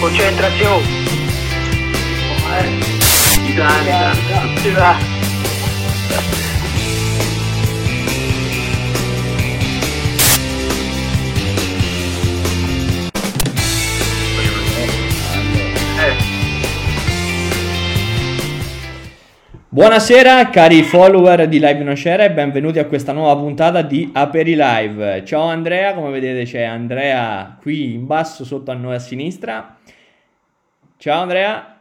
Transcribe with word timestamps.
Concentrazione. 0.00 0.82
Italia. 3.46 4.12
Italia. 4.64 5.18
Buonasera 19.68 20.48
cari 20.48 20.82
follower 20.82 21.46
di 21.46 21.58
Live 21.58 21.82
Nocera 21.82 22.24
e 22.24 22.32
benvenuti 22.32 22.78
a 22.78 22.86
questa 22.86 23.12
nuova 23.12 23.38
puntata 23.38 23.82
di 23.82 24.10
Aperi 24.14 24.56
Live. 24.56 25.24
Ciao 25.26 25.42
Andrea, 25.42 25.92
come 25.92 26.10
vedete 26.10 26.44
c'è 26.44 26.62
Andrea 26.62 27.58
qui 27.60 27.92
in 27.92 28.06
basso 28.06 28.44
sotto 28.44 28.70
a 28.70 28.74
noi 28.74 28.94
a 28.94 28.98
sinistra. 28.98 29.76
Ciao 31.00 31.22
Andrea. 31.22 31.80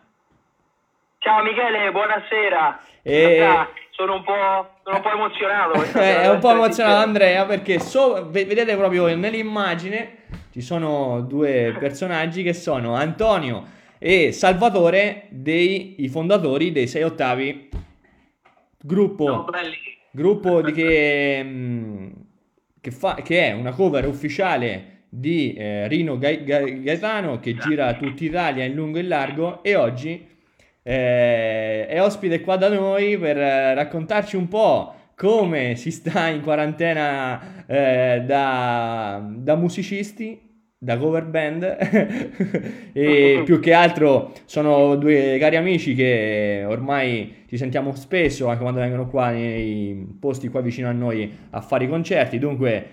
Ciao 1.17 1.43
Michele, 1.43 1.91
buonasera. 1.91 2.79
E- 3.01 3.67
Sono 3.91 4.13
un 4.15 4.23
po', 4.23 4.75
sono 4.81 4.95
un 4.95 5.01
po' 5.01 5.11
emozionato. 5.11 5.81
Eh, 5.99 6.21
è 6.21 6.29
un 6.29 6.39
po' 6.39 6.51
emozionato. 6.51 6.95
Andrea 7.03 7.45
perché 7.45 7.81
so- 7.81 8.29
ve- 8.29 8.45
vedete 8.45 8.77
proprio 8.77 9.13
nell'immagine 9.13 10.19
ci 10.53 10.61
sono 10.61 11.19
due 11.19 11.75
personaggi 11.77 12.43
che 12.43 12.53
sono 12.53 12.95
Antonio 12.95 13.65
e 13.97 14.31
Salvatore 14.31 15.25
dei 15.31 16.01
i 16.01 16.07
fondatori 16.07 16.71
dei 16.71 16.87
6 16.87 17.03
ottavi 17.03 17.69
gruppo 18.81 19.45
gruppo 20.11 20.61
di 20.61 20.71
che, 20.71 21.43
mh, 21.43 22.11
che, 22.79 22.91
fa, 22.91 23.15
che 23.15 23.47
è 23.49 23.51
una 23.51 23.71
cover 23.73 24.07
ufficiale 24.07 24.98
di 25.09 25.53
eh, 25.53 25.87
Rino 25.87 26.17
Gai- 26.17 26.43
Gai- 26.43 26.83
Gaetano 26.83 27.39
che 27.39 27.55
gira 27.55 27.93
tutta 27.95 28.23
Italia 28.23 28.63
in 28.63 28.75
lungo 28.75 28.99
e 28.99 29.01
in 29.01 29.07
largo 29.07 29.63
e 29.63 29.75
oggi 29.75 30.27
eh, 30.83 31.87
è 31.87 32.01
ospite 32.01 32.41
qua 32.41 32.55
da 32.55 32.69
noi 32.69 33.17
per 33.17 33.37
eh, 33.37 33.73
raccontarci 33.73 34.35
un 34.35 34.47
po' 34.47 34.93
come 35.15 35.75
si 35.75 35.91
sta 35.91 36.27
in 36.27 36.41
quarantena 36.41 37.65
eh, 37.65 38.23
da, 38.25 39.21
da 39.29 39.55
musicisti, 39.55 40.39
da 40.77 40.97
cover 40.97 41.25
band 41.25 41.63
e 42.93 43.41
più 43.43 43.59
che 43.59 43.73
altro 43.73 44.31
sono 44.45 44.95
due 44.95 45.37
cari 45.37 45.57
amici 45.57 45.93
che 45.93 46.63
ormai 46.65 47.43
ci 47.49 47.57
sentiamo 47.57 47.93
spesso 47.95 48.47
anche 48.47 48.61
quando 48.61 48.79
vengono 48.79 49.09
qua 49.09 49.31
nei 49.31 50.15
posti 50.17 50.47
qua 50.47 50.61
vicino 50.61 50.87
a 50.87 50.93
noi 50.93 51.29
a 51.49 51.59
fare 51.59 51.83
i 51.83 51.89
concerti, 51.89 52.39
dunque 52.39 52.87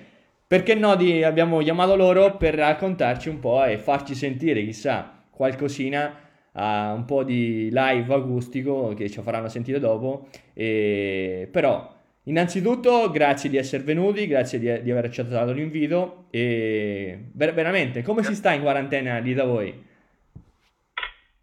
perché 0.47 0.75
no 0.75 0.95
di, 0.95 1.25
abbiamo 1.25 1.59
chiamato 1.59 1.97
loro 1.97 2.37
per 2.37 2.55
raccontarci 2.55 3.29
un 3.29 3.41
po' 3.41 3.65
e 3.65 3.79
farci 3.79 4.15
sentire 4.15 4.63
chissà 4.63 5.25
qualcosina 5.31 6.21
a 6.53 6.93
un 6.93 7.05
po' 7.05 7.25
di 7.25 7.69
live 7.71 8.15
acustico 8.15 8.95
che 8.95 9.11
ci 9.11 9.21
faranno 9.23 9.49
sentire 9.49 9.79
dopo. 9.79 10.29
E... 10.55 11.49
Però, 11.51 11.95
innanzitutto, 12.25 13.11
grazie 13.11 13.51
di 13.51 13.57
essere 13.57 13.83
venuti, 13.83 14.27
grazie 14.27 14.59
di, 14.59 14.83
di 14.83 14.91
aver 14.91 15.05
accettato 15.07 15.53
l'invito. 15.53 16.27
E 16.31 17.29
ver- 17.33 17.53
veramente, 17.53 18.03
come 18.03 18.23
si 18.23 18.35
sta 18.35 18.53
in 18.53 18.63
quarantena 18.63 19.19
lì 19.19 19.35
da 19.35 19.45
voi? 19.45 19.85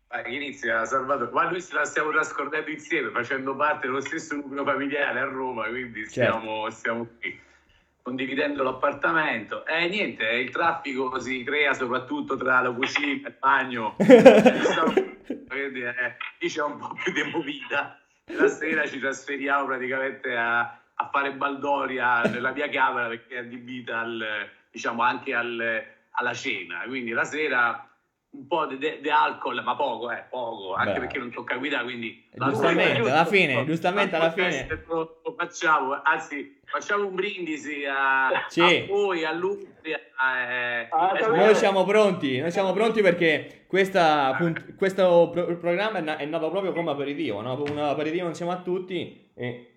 Ah, 0.07 0.27
inizia 0.27 0.85
Salvatore, 0.85 1.31
ma 1.31 1.49
noi 1.49 1.61
ce 1.61 1.73
la 1.73 1.85
stiamo 1.85 2.11
trascorrendo 2.11 2.69
insieme, 2.69 3.09
facendo 3.09 3.55
parte 3.55 3.87
dello 3.87 3.99
stesso 3.99 4.35
nucleo 4.35 4.63
familiare 4.63 5.19
a 5.19 5.23
Roma, 5.23 5.67
quindi 5.67 6.07
Certo. 6.07 6.39
stiamo, 6.39 6.69
stiamo 6.69 7.07
qui 7.19 7.39
condividendo 8.03 8.63
l'appartamento. 8.63 9.65
E 9.65 9.87
niente, 9.87 10.27
il 10.29 10.51
traffico 10.51 11.19
si 11.19 11.43
crea 11.43 11.73
soprattutto 11.73 12.35
tra 12.37 12.59
la 12.59 12.71
cucina 12.71 13.27
e 13.27 13.31
il 13.31 13.37
bagno. 13.39 13.95
Quindi, 15.47 15.81
eh, 15.81 16.15
lì 16.39 16.47
c'è 16.47 16.61
un 16.61 16.77
po' 16.77 16.93
più 17.01 17.11
di 17.13 17.23
movida. 17.31 17.97
E 18.25 18.35
La 18.35 18.47
sera 18.49 18.85
ci 18.85 18.99
trasferiamo 18.99 19.65
praticamente 19.65 20.35
a, 20.35 20.59
a 20.59 21.09
fare 21.11 21.33
baldoria 21.33 22.21
nella 22.23 22.51
mia 22.51 22.69
camera 22.69 23.07
perché 23.07 23.35
è 23.35 23.39
adibita 23.39 23.99
al, 23.99 24.49
diciamo, 24.69 25.01
anche 25.01 25.33
al- 25.33 25.83
alla 26.11 26.33
cena. 26.33 26.81
Quindi 26.85 27.11
la 27.11 27.23
sera 27.23 27.87
un 28.35 28.47
po' 28.47 28.65
di 28.65 29.09
alcol, 29.09 29.61
ma 29.63 29.75
poco, 29.75 30.09
eh, 30.11 30.23
poco, 30.29 30.73
anche 30.73 30.93
Beh. 30.93 30.99
perché 31.01 31.19
non 31.19 31.29
tocca 31.31 31.55
guida, 31.57 31.83
quindi... 31.83 32.25
Giustamente, 32.31 32.95
Giusto. 32.97 33.11
alla 33.13 33.25
fine, 33.25 33.65
giustamente 33.65 34.15
alla 34.15 34.31
fine. 34.31 34.83
Lo, 34.87 35.19
lo 35.23 35.35
facciamo, 35.37 36.01
anzi, 36.03 36.59
facciamo 36.65 37.05
un 37.07 37.13
brindisi 37.15 37.85
a, 37.85 38.45
Sì. 38.47 38.61
a 38.61 38.85
voi, 38.87 39.23
a 39.23 39.31
Lustria. 39.33 39.97
eh, 39.97 40.87
Ah, 40.89 41.17
eh, 41.19 41.27
Noi 41.27 41.53
siamo 41.55 41.83
pronti, 41.83 42.39
noi 42.39 42.49
siamo 42.51 42.73
pronti 42.73 43.01
perché 43.01 43.65
questa 43.67 44.33
punt- 44.37 44.75
questo 44.75 45.29
pro- 45.31 45.55
programma 45.57 45.99
è, 45.99 46.01
na- 46.01 46.17
è 46.17 46.25
nato 46.25 46.49
proprio 46.49 46.73
come 46.73 46.89
aperitivo, 46.91 47.41
no? 47.41 47.61
Un 47.69 47.77
aperitivo 47.77 48.27
insieme 48.27 48.53
a 48.53 48.57
tutti 48.61 49.29
e, 49.35 49.72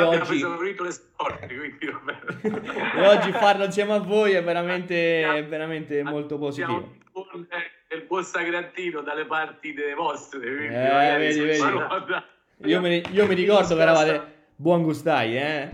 e 0.00 0.02
oggi, 0.02 0.18
preso 0.26 0.56
tutto 0.56 0.82
le 0.84 0.90
sport, 0.90 1.46
quindi 1.46 1.78
e 2.96 3.06
oggi 3.06 3.32
farlo 3.32 3.64
insieme 3.64 3.92
a 3.94 3.98
voi 3.98 4.32
è 4.32 4.42
veramente, 4.42 5.22
è 5.36 5.44
veramente 5.44 6.02
molto 6.02 6.38
positivo. 6.38 6.72
Siamo 6.72 6.92
il 6.92 7.00
buon- 7.12 7.46
eh, 7.50 7.94
il 7.96 8.02
buon 8.02 8.24
Sagrantino 8.24 9.00
dalle 9.02 9.24
parti 9.26 9.72
delle 9.72 9.94
vostre. 9.94 10.40
Quindi 10.40 10.74
Eh, 10.74 11.16
vedi, 11.18 11.40
vedi. 11.40 11.62
Io 12.64 12.80
mi, 12.80 13.02
io 13.10 13.26
mi 13.26 13.34
ricordo 13.34 13.74
che 13.74 13.80
eravate 13.82 14.34
buon 14.56 14.82
gustai, 14.82 15.36
eh? 15.36 15.70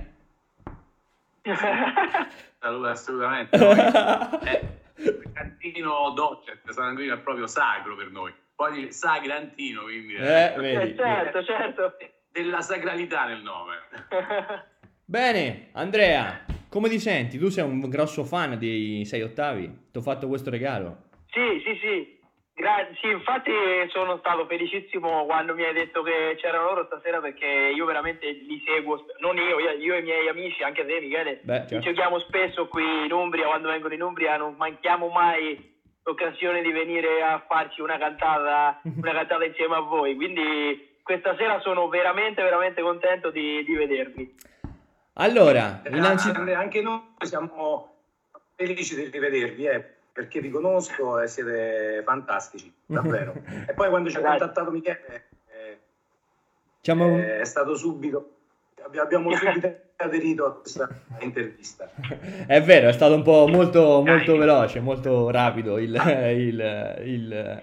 Allora, 2.64 2.90
assolutamente. 2.92 3.56
Noi, 3.56 3.76
eh, 4.46 4.78
il 4.96 5.30
cantino 5.32 6.10
Docet 6.14 6.70
Sanguino 6.70 7.14
è 7.14 7.18
proprio 7.18 7.46
sacro 7.48 7.96
per 7.96 8.10
noi. 8.10 8.32
Poi 8.54 8.78
il 8.84 8.92
Sagrantino, 8.92 9.82
quindi 9.82 10.14
Eh, 10.14 10.52
eh, 10.54 10.54
vedi. 10.56 10.90
Eh, 10.92 10.96
certo, 10.96 11.42
certo. 11.42 11.96
Della 12.32 12.62
sacralità 12.62 13.26
nel 13.26 13.42
nome. 13.42 13.76
Bene, 15.04 15.68
Andrea, 15.72 16.44
come 16.68 16.88
ti 16.88 16.98
senti? 16.98 17.38
Tu 17.38 17.48
sei 17.48 17.64
un 17.64 17.80
grosso 17.88 18.24
fan 18.24 18.58
dei 18.58 19.04
6 19.04 19.22
ottavi? 19.22 19.90
Ti 19.92 19.98
ho 19.98 20.02
fatto 20.02 20.26
questo 20.26 20.50
regalo. 20.50 21.10
Sì, 21.30 21.60
sì, 21.64 21.78
sì. 21.80 22.20
Gra- 22.54 22.88
sì, 23.00 23.08
infatti 23.08 23.50
sono 23.88 24.18
stato 24.18 24.46
felicissimo 24.46 25.24
quando 25.24 25.54
mi 25.54 25.64
hai 25.64 25.72
detto 25.72 26.02
che 26.02 26.36
c'erano 26.38 26.64
loro 26.64 26.84
stasera 26.84 27.18
perché 27.20 27.46
io 27.74 27.86
veramente 27.86 28.30
li 28.30 28.62
seguo, 28.64 29.06
non 29.20 29.36
io, 29.36 29.58
io, 29.58 29.70
io 29.72 29.94
e 29.94 29.98
i 29.98 30.02
miei 30.02 30.28
amici, 30.28 30.62
anche 30.62 30.84
te 30.84 31.00
Michele, 31.00 31.40
Beh, 31.42 31.66
certo. 31.66 31.80
giochiamo 31.80 32.18
spesso 32.20 32.68
qui 32.68 32.84
in 33.06 33.12
Umbria, 33.12 33.46
quando 33.46 33.68
vengono 33.68 33.94
in 33.94 34.02
Umbria 34.02 34.36
non 34.36 34.54
manchiamo 34.58 35.08
mai 35.08 35.80
l'occasione 36.04 36.60
di 36.60 36.70
venire 36.72 37.22
a 37.22 37.42
farci 37.48 37.80
una 37.80 37.96
cantata, 37.96 38.80
una 38.84 39.12
cantata 39.12 39.44
insieme 39.44 39.76
a 39.76 39.80
voi, 39.80 40.14
quindi 40.14 40.91
questa 41.02 41.34
sera 41.36 41.60
sono 41.60 41.88
veramente, 41.88 42.42
veramente 42.42 42.80
contento 42.82 43.30
di, 43.30 43.62
di 43.64 43.74
vedervi. 43.74 44.34
Allora, 45.14 45.82
Eh, 45.82 45.96
innanzitutto... 45.96 46.38
Andrea, 46.38 46.58
anche 46.58 46.80
noi 46.80 47.00
siamo 47.20 47.94
felici 48.54 48.94
di 48.94 49.04
rivedervi, 49.10 49.64
eh, 49.66 49.84
perché 50.12 50.40
vi 50.40 50.50
conosco 50.50 51.20
e 51.20 51.26
siete 51.26 52.02
fantastici, 52.04 52.72
davvero. 52.86 53.34
e 53.66 53.72
poi 53.74 53.88
quando 53.88 54.08
ci 54.10 54.16
ha 54.16 54.20
contattato 54.22 54.70
Michele 54.70 55.24
eh, 55.48 55.78
Diciamo... 56.80 57.18
eh, 57.18 57.40
è 57.40 57.44
stato 57.44 57.74
subito, 57.74 58.36
abbi- 58.84 58.98
abbiamo 58.98 59.34
subito 59.36 59.74
aderito 60.02 60.46
a 60.46 60.54
questa 60.56 60.88
intervista. 61.20 61.90
È 62.46 62.60
vero, 62.62 62.88
è 62.88 62.92
stato 62.92 63.14
un 63.14 63.22
po' 63.22 63.46
molto, 63.46 64.02
molto 64.04 64.36
veloce, 64.36 64.80
molto 64.80 65.30
rapido 65.30 65.78
il, 65.78 65.94
il- 66.34 66.96
il- 67.04 67.62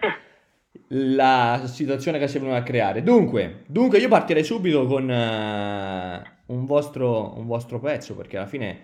la 0.89 1.61
situazione 1.65 2.17
che 2.17 2.27
si 2.27 2.37
è 2.37 2.39
venuta 2.39 2.59
a 2.59 2.63
creare. 2.63 3.03
Dunque, 3.03 3.63
dunque 3.67 3.99
io 3.99 4.07
partirei 4.07 4.43
subito 4.43 4.85
con 4.85 5.09
eh, 5.09 6.21
un, 6.47 6.65
vostro, 6.65 7.37
un 7.37 7.45
vostro 7.45 7.79
pezzo, 7.79 8.15
perché 8.15 8.37
alla 8.37 8.47
fine 8.47 8.79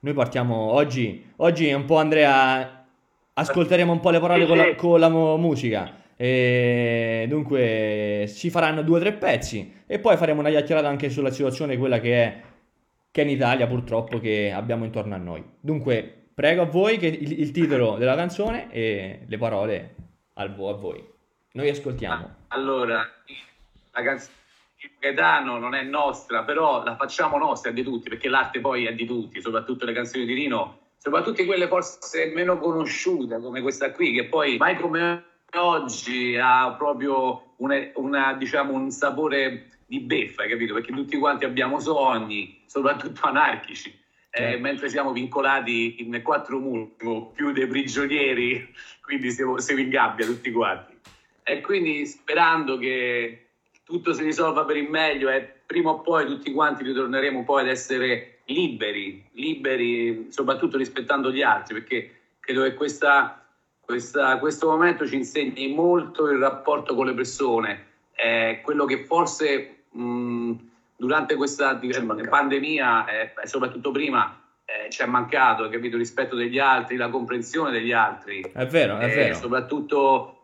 noi 0.00 0.14
partiamo 0.14 0.54
oggi, 0.56 1.24
oggi 1.36 1.68
è 1.68 1.72
un 1.72 1.84
po' 1.84 1.96
Andrea, 1.96 2.86
ascolteremo 3.32 3.92
un 3.92 4.00
po' 4.00 4.10
le 4.10 4.20
parole 4.20 4.46
con 4.46 4.56
la, 4.56 4.74
con 4.74 5.00
la 5.00 5.08
mu- 5.08 5.36
musica. 5.36 5.96
E 6.20 7.26
dunque 7.28 8.28
ci 8.34 8.50
faranno 8.50 8.82
due 8.82 8.98
o 8.98 9.00
tre 9.00 9.12
pezzi 9.12 9.72
e 9.86 10.00
poi 10.00 10.16
faremo 10.16 10.40
una 10.40 10.48
chiacchierata 10.48 10.88
anche 10.88 11.10
sulla 11.10 11.30
situazione 11.30 11.76
quella 11.76 12.00
che 12.00 12.24
è, 12.24 12.40
che 13.12 13.22
è 13.22 13.24
in 13.24 13.30
Italia 13.30 13.68
purtroppo 13.68 14.18
che 14.18 14.50
abbiamo 14.52 14.84
intorno 14.84 15.14
a 15.14 15.18
noi. 15.18 15.44
Dunque 15.60 16.12
prego 16.34 16.62
a 16.62 16.66
voi 16.66 16.98
che 16.98 17.06
il, 17.06 17.40
il 17.40 17.52
titolo 17.52 17.96
della 17.98 18.16
canzone 18.16 18.70
e 18.72 19.20
le 19.26 19.38
parole 19.38 19.94
al 20.34 20.50
a 20.50 20.72
voi. 20.72 21.16
Noi 21.52 21.68
ascoltiamo. 21.70 22.34
Allora, 22.48 23.08
la 23.92 24.02
canzone 24.02 24.36
di 24.80 24.90
Gaetano 24.98 25.58
non 25.58 25.74
è 25.74 25.82
nostra, 25.82 26.44
però 26.44 26.84
la 26.84 26.94
facciamo 26.96 27.38
nostra 27.38 27.70
è 27.70 27.72
di 27.72 27.82
tutti, 27.82 28.08
perché 28.08 28.28
l'arte 28.28 28.60
poi 28.60 28.86
è 28.86 28.94
di 28.94 29.06
tutti, 29.06 29.40
soprattutto 29.40 29.84
le 29.84 29.92
canzoni 29.92 30.24
di 30.24 30.34
Rino, 30.34 30.78
soprattutto 30.98 31.44
quelle 31.44 31.66
forse 31.66 32.32
meno 32.34 32.58
conosciute, 32.58 33.40
come 33.40 33.60
questa 33.60 33.92
qui, 33.92 34.12
che 34.12 34.26
poi 34.26 34.56
mai 34.58 34.76
come 34.76 35.24
oggi 35.54 36.36
ha 36.36 36.72
proprio 36.72 37.54
una, 37.56 37.76
una, 37.94 38.34
diciamo, 38.34 38.74
un 38.74 38.90
sapore 38.90 39.70
di 39.86 40.00
beffa, 40.00 40.46
capito? 40.46 40.74
Perché 40.74 40.92
tutti 40.92 41.16
quanti 41.16 41.44
abbiamo 41.44 41.80
sogni, 41.80 42.62
soprattutto 42.66 43.26
anarchici, 43.26 43.88
eh, 44.30 44.38
Certo. 44.38 44.60
mentre 44.60 44.88
siamo 44.90 45.12
vincolati 45.12 46.02
in 46.02 46.20
quattro 46.22 46.58
muri, 46.58 46.92
più 47.32 47.52
dei 47.52 47.66
prigionieri, 47.66 48.72
quindi 49.00 49.30
siamo, 49.30 49.58
siamo 49.58 49.80
in 49.80 49.88
gabbia 49.88 50.26
tutti 50.26 50.52
quanti. 50.52 50.96
E 51.48 51.62
quindi 51.62 52.04
sperando 52.04 52.76
che 52.76 53.46
tutto 53.82 54.12
si 54.12 54.22
risolva 54.22 54.66
per 54.66 54.76
il 54.76 54.90
meglio 54.90 55.30
e 55.30 55.40
prima 55.64 55.90
o 55.90 56.00
poi 56.00 56.26
tutti 56.26 56.52
quanti 56.52 56.82
ritorneremo 56.82 57.42
poi 57.42 57.62
ad 57.62 57.68
essere 57.68 58.40
liberi, 58.44 59.24
liberi 59.32 60.26
soprattutto 60.28 60.76
rispettando 60.76 61.32
gli 61.32 61.40
altri, 61.40 61.74
perché 61.74 62.10
credo 62.38 62.64
che 62.64 62.74
questa, 62.74 63.46
questa- 63.80 64.38
questo 64.38 64.68
momento 64.68 65.06
ci 65.06 65.16
insegni 65.16 65.72
molto 65.72 66.30
il 66.30 66.38
rapporto 66.38 66.94
con 66.94 67.06
le 67.06 67.14
persone, 67.14 67.86
è 68.12 68.60
quello 68.62 68.84
che 68.84 69.04
forse 69.04 69.84
mh, 69.90 70.52
durante 70.96 71.34
questa 71.34 71.80
pandemia 72.28 73.06
eh, 73.06 73.46
soprattutto 73.46 73.90
prima 73.90 74.38
eh, 74.66 74.90
ci 74.90 75.00
è 75.00 75.06
mancato, 75.06 75.66
capito, 75.70 75.94
il 75.94 76.02
rispetto 76.02 76.36
degli 76.36 76.58
altri, 76.58 76.96
la 76.96 77.08
comprensione 77.08 77.70
degli 77.70 77.92
altri. 77.92 78.42
È 78.52 78.66
vero, 78.66 78.98
è 78.98 79.04
eh, 79.06 79.14
vero. 79.14 79.34
soprattutto 79.34 80.32
eh, 80.32 80.37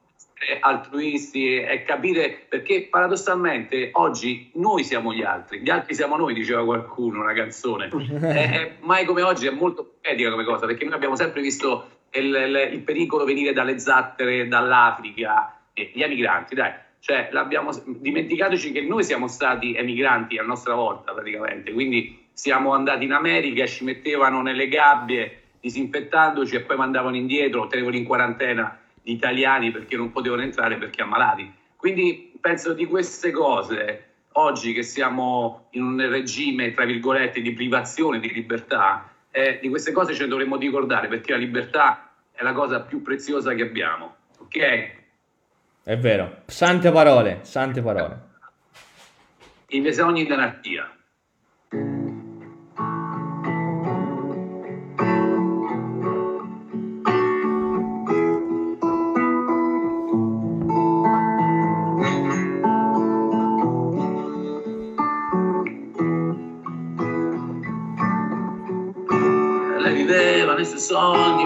altruisti 0.61 1.57
e 1.57 1.83
capire 1.85 2.45
perché 2.49 2.87
paradossalmente 2.91 3.91
oggi 3.93 4.51
noi 4.55 4.85
siamo 4.85 5.13
gli 5.13 5.23
altri, 5.23 5.61
gli 5.61 5.71
altri 5.71 5.95
siamo 5.95 6.17
noi, 6.17 6.35
diceva 6.35 6.65
qualcuno, 6.65 7.21
una 7.21 7.33
canzone. 7.33 7.89
Eh, 8.35 8.43
eh, 8.43 8.71
mai 8.81 9.05
come 9.05 9.23
oggi 9.23 9.47
è 9.47 9.51
molto 9.51 9.95
etica 10.01 10.31
come 10.31 10.45
cosa, 10.45 10.67
perché 10.67 10.85
noi 10.85 10.95
abbiamo 10.95 11.17
sempre 11.17 11.41
visto 11.41 11.89
il, 12.13 12.25
il- 12.27 12.71
il 12.73 12.81
pericolo 12.81 13.25
venire 13.25 13.53
dalle 13.53 13.79
zattere, 13.79 14.49
dall'Africa, 14.49 15.57
e 15.73 15.91
gli 15.95 16.03
emigranti, 16.03 16.55
dai. 16.55 16.73
Cioè, 17.01 17.29
l'abbiamo 17.33 17.71
dimenticatoci 17.85 18.73
che 18.73 18.81
noi 18.81 19.05
siamo 19.05 19.29
stati 19.29 19.75
emigranti 19.75 20.39
a 20.39 20.43
nostra 20.43 20.75
volta 20.75 21.13
praticamente, 21.13 21.73
quindi 21.73 22.27
siamo 22.33 22.73
andati 22.73 23.05
in 23.05 23.13
America 23.13 23.67
ci 23.67 23.85
mettevano 23.85 24.41
nelle 24.43 24.69
gabbie 24.69 25.43
disinfettandoci 25.61 26.57
e 26.57 26.61
poi 26.61 26.77
mandavano 26.77 27.17
indietro, 27.17 27.67
tenevano 27.67 27.97
in 27.97 28.05
quarantena 28.05 28.79
italiani 29.05 29.71
perché 29.71 29.97
non 29.97 30.13
potevano 30.13 30.43
entrare 30.43 30.77
perché 30.77 31.03
ammalati. 31.03 31.53
Quindi 31.77 32.33
penso 32.41 32.73
di 32.73 32.87
queste 32.87 33.31
cose, 33.31 34.05
oggi 34.33 34.73
che 34.73 34.83
siamo 34.83 35.67
in 35.71 35.83
un 35.83 36.09
regime, 36.09 36.73
tra 36.73 36.85
virgolette, 36.85 37.41
di 37.41 37.53
privazione 37.53 38.21
di 38.21 38.33
libertà, 38.33 39.11
eh, 39.31 39.59
di 39.61 39.69
queste 39.69 39.93
cose 39.93 40.15
ce 40.15 40.23
ne 40.23 40.29
dovremmo 40.29 40.57
ricordare 40.57 41.09
perché 41.09 41.33
la 41.33 41.39
libertà 41.39 42.11
è 42.33 42.43
la 42.43 42.53
cosa 42.53 42.81
più 42.81 43.03
preziosa 43.03 43.55
che 43.55 43.63
abbiamo. 43.63 44.17
Ok? 44.39 45.03
È 45.83 45.99
vero. 45.99 46.43
Sante 46.47 46.91
parole, 46.91 47.41
sante 47.43 47.83
parole. 47.83 48.33
I 49.69 49.81
miei 49.81 49.93
sogni 49.93 50.25
d'anarchia. 50.25 50.91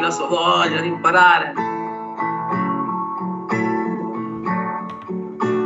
La 0.08 0.14
sua 0.14 0.26
voglia 0.26 0.80
di 0.80 0.88
imparare. 0.88 1.52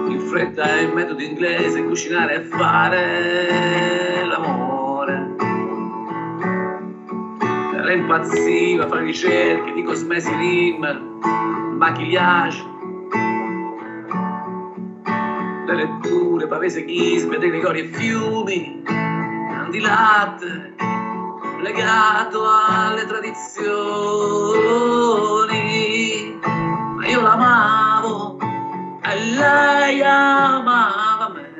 In 0.08 0.18
fretta 0.18 0.80
il 0.80 0.92
metodo 0.92 1.22
inglese, 1.22 1.84
cucinare 1.84 2.34
e 2.34 2.40
fare 2.40 4.24
l'amore. 4.26 5.36
Lei 7.82 7.98
impazziva 7.98 8.88
fra 8.88 8.98
ricerche 8.98 9.72
di 9.74 9.82
cosmesi 9.84 10.34
rimmer, 10.34 11.00
maquillage. 11.78 12.70
Le 15.66 15.74
letture, 15.74 16.48
pavese 16.48 16.84
chisme, 16.84 17.38
dei 17.38 17.50
rigori 17.50 17.80
e 17.80 17.84
fiumi, 17.84 18.82
di 19.70 19.78
latte, 19.78 20.74
legato 21.62 22.44
alle 22.44 23.04
tradizioni. 23.06 23.60
Ma 26.96 27.06
io 27.06 27.20
l'amavo 27.22 28.36
e 29.02 29.14
lei 29.36 30.02
amava 30.02 31.28
me. 31.28 31.50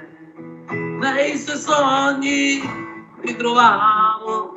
Nei 0.99 1.37
suoi 1.37 1.57
sogni 1.57 2.61
ritrovavo 3.21 4.55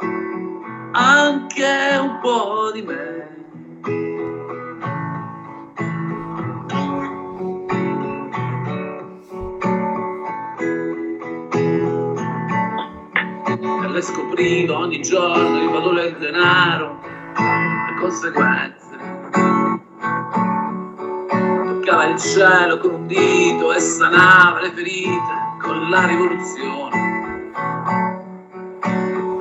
anche 0.92 1.98
un 2.00 2.20
po' 2.22 2.72
di 2.72 2.82
me. 2.82 3.15
E 13.96 14.00
le 14.00 14.04
scoprivo 14.04 14.78
ogni 14.78 15.00
giorno 15.00 15.58
il 15.58 15.70
valore 15.70 16.12
del 16.12 16.18
denaro, 16.18 17.00
le 17.38 17.96
conseguenze. 17.98 18.98
Toccava 21.66 22.04
il 22.08 22.20
cielo 22.20 22.78
con 22.80 22.94
un 22.94 23.08
dito 23.08 23.72
e 23.72 23.80
sanava 23.80 24.60
le 24.60 24.72
ferite 24.72 25.58
con 25.62 25.90
la 25.90 26.06
rivoluzione. 26.08 27.54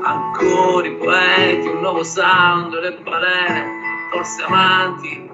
Ancora 0.04 0.86
i 0.86 0.94
poeti, 0.98 1.66
un 1.66 1.80
nuovo 1.80 2.04
sound, 2.04 2.78
le 2.78 2.96
balene, 3.02 3.66
forse 4.12 4.40
amanti. 4.44 5.30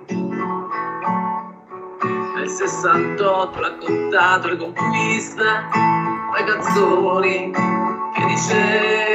Nel 2.37 2.49
68 2.49 3.61
raccontato 3.61 4.49
le 4.49 4.57
conquiste, 4.57 5.45
le 5.45 6.45
canzoni 6.45 7.51
che 8.15 9.10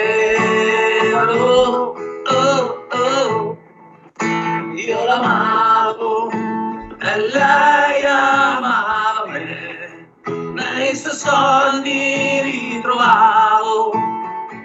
dicevano 1.16 1.94
oh, 2.28 2.88
oh, 2.92 3.58
io 4.76 5.06
l'amavo 5.06 6.30
e 6.30 7.20
lei 7.32 8.04
amava 8.06 9.26
me. 9.28 10.08
Nei 10.54 10.96
suoi 10.96 11.14
sogni 11.14 12.42
ritrovavo 12.42 13.92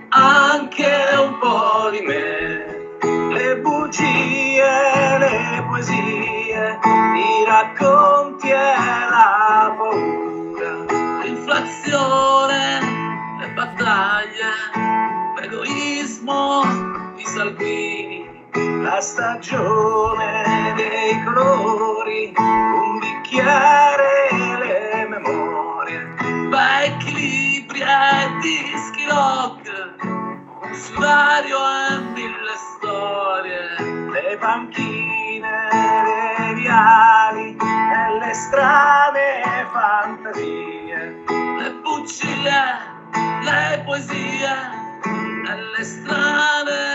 anche 0.09 0.93
un 1.19 1.39
po' 1.39 1.91
di 1.91 2.01
me. 2.01 2.89
Le 3.33 3.57
bugie 3.59 5.19
le 5.19 5.65
poesie 5.69 6.20
stagione 19.01 20.75
dei 20.77 21.23
colori, 21.25 22.33
un 22.37 22.99
bicchiere 22.99 24.29
e 24.31 24.57
le 24.59 25.07
memorie, 25.09 26.15
bei 26.49 26.87
equilibri 26.89 27.81
e 27.81 28.31
dischi 28.41 29.07
rock, 29.07 29.95
un 30.03 30.75
sudario 30.75 31.59
e 31.89 31.99
mille 32.15 32.55
storie, 32.75 34.11
le 34.11 34.37
panchine, 34.39 35.69
le 36.05 36.55
viali 36.55 37.57
e 37.57 38.19
le 38.19 38.35
strane 38.35 39.67
fantasie, 39.73 41.25
le 41.59 41.71
bugie, 41.83 42.37
le 43.41 43.83
poesie 43.87 44.89
le 45.77 45.85
strane 45.85 46.90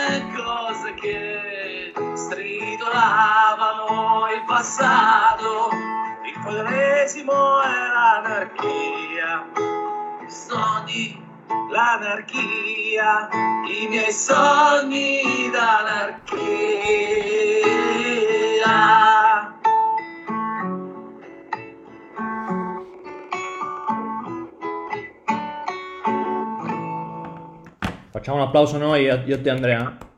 stritolavano 2.96 4.28
il 4.34 4.44
passato, 4.48 5.70
il 6.24 6.40
battesimo 6.44 7.62
è 7.62 7.88
l'anarchia. 7.94 9.52
Sogni 10.28 11.22
l'anarchia, 11.70 13.30
i 13.68 13.88
miei 13.88 14.12
sogni 14.12 15.50
d'anarchia. 15.52 16.24
Facciamo 28.12 28.38
un 28.38 28.44
applauso 28.44 28.78
noi, 28.78 29.04
io 29.04 29.16
e 29.26 29.42
te 29.42 29.50
Andrea. 29.50 30.14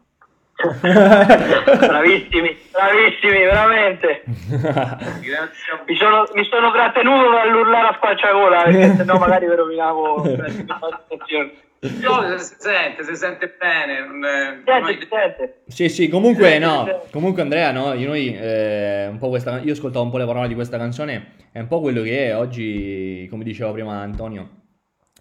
Bravissimi, 1.77 2.57
bravissimi, 2.71 3.37
veramente. 3.43 4.23
Grazie 4.25 5.83
Mi 5.85 5.95
sono, 5.95 6.23
mi 6.33 6.43
sono 6.45 6.71
trattenuto 6.71 7.29
dall'urlare 7.29 7.87
a 7.89 7.93
squarciagola 7.97 8.63
perché 8.63 8.95
sennò 8.95 9.17
magari 9.19 9.47
vi 9.47 9.55
rovinavo 9.55 10.23
la 10.35 10.49
situazione. 10.49 11.51
voi. 11.79 12.39
Si 12.39 12.55
sente, 12.57 13.03
si 13.03 13.15
sente 13.15 13.55
bene. 13.59 13.99
non 14.07 14.25
è- 14.25 14.57
Sente, 14.65 14.93
si 14.99 15.07
sente. 15.09 15.61
Sì, 15.67 15.89
sì, 15.89 16.07
comunque 16.09 16.57
no, 16.57 17.03
comunque 17.11 17.43
Andrea, 17.43 17.71
no, 17.71 17.93
io, 17.93 18.07
noi, 18.07 18.35
eh, 18.35 19.07
un 19.11 19.19
po' 19.19 19.29
questa, 19.29 19.59
io 19.59 19.73
ascoltavo 19.73 20.05
un 20.05 20.11
po' 20.11 20.17
le 20.17 20.25
parole 20.25 20.47
di 20.47 20.55
questa 20.55 20.77
canzone, 20.79 21.33
è 21.51 21.59
un 21.59 21.67
po' 21.67 21.81
quello 21.81 22.01
che 22.01 22.27
è 22.29 22.35
oggi, 22.35 23.27
come 23.29 23.43
diceva 23.43 23.71
prima 23.71 23.99
Antonio, 23.99 24.49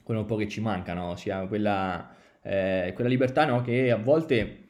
quello 0.03 0.21
un 0.21 0.27
po' 0.27 0.37
che 0.37 0.49
ci 0.49 0.63
manca, 0.63 0.95
no? 0.95 1.15
Sia 1.17 1.41
quella, 1.47 2.09
eh, 2.43 2.93
quella 2.95 3.11
libertà, 3.11 3.45
no? 3.45 3.61
Che 3.61 3.91
a 3.91 3.97
volte 3.97 4.61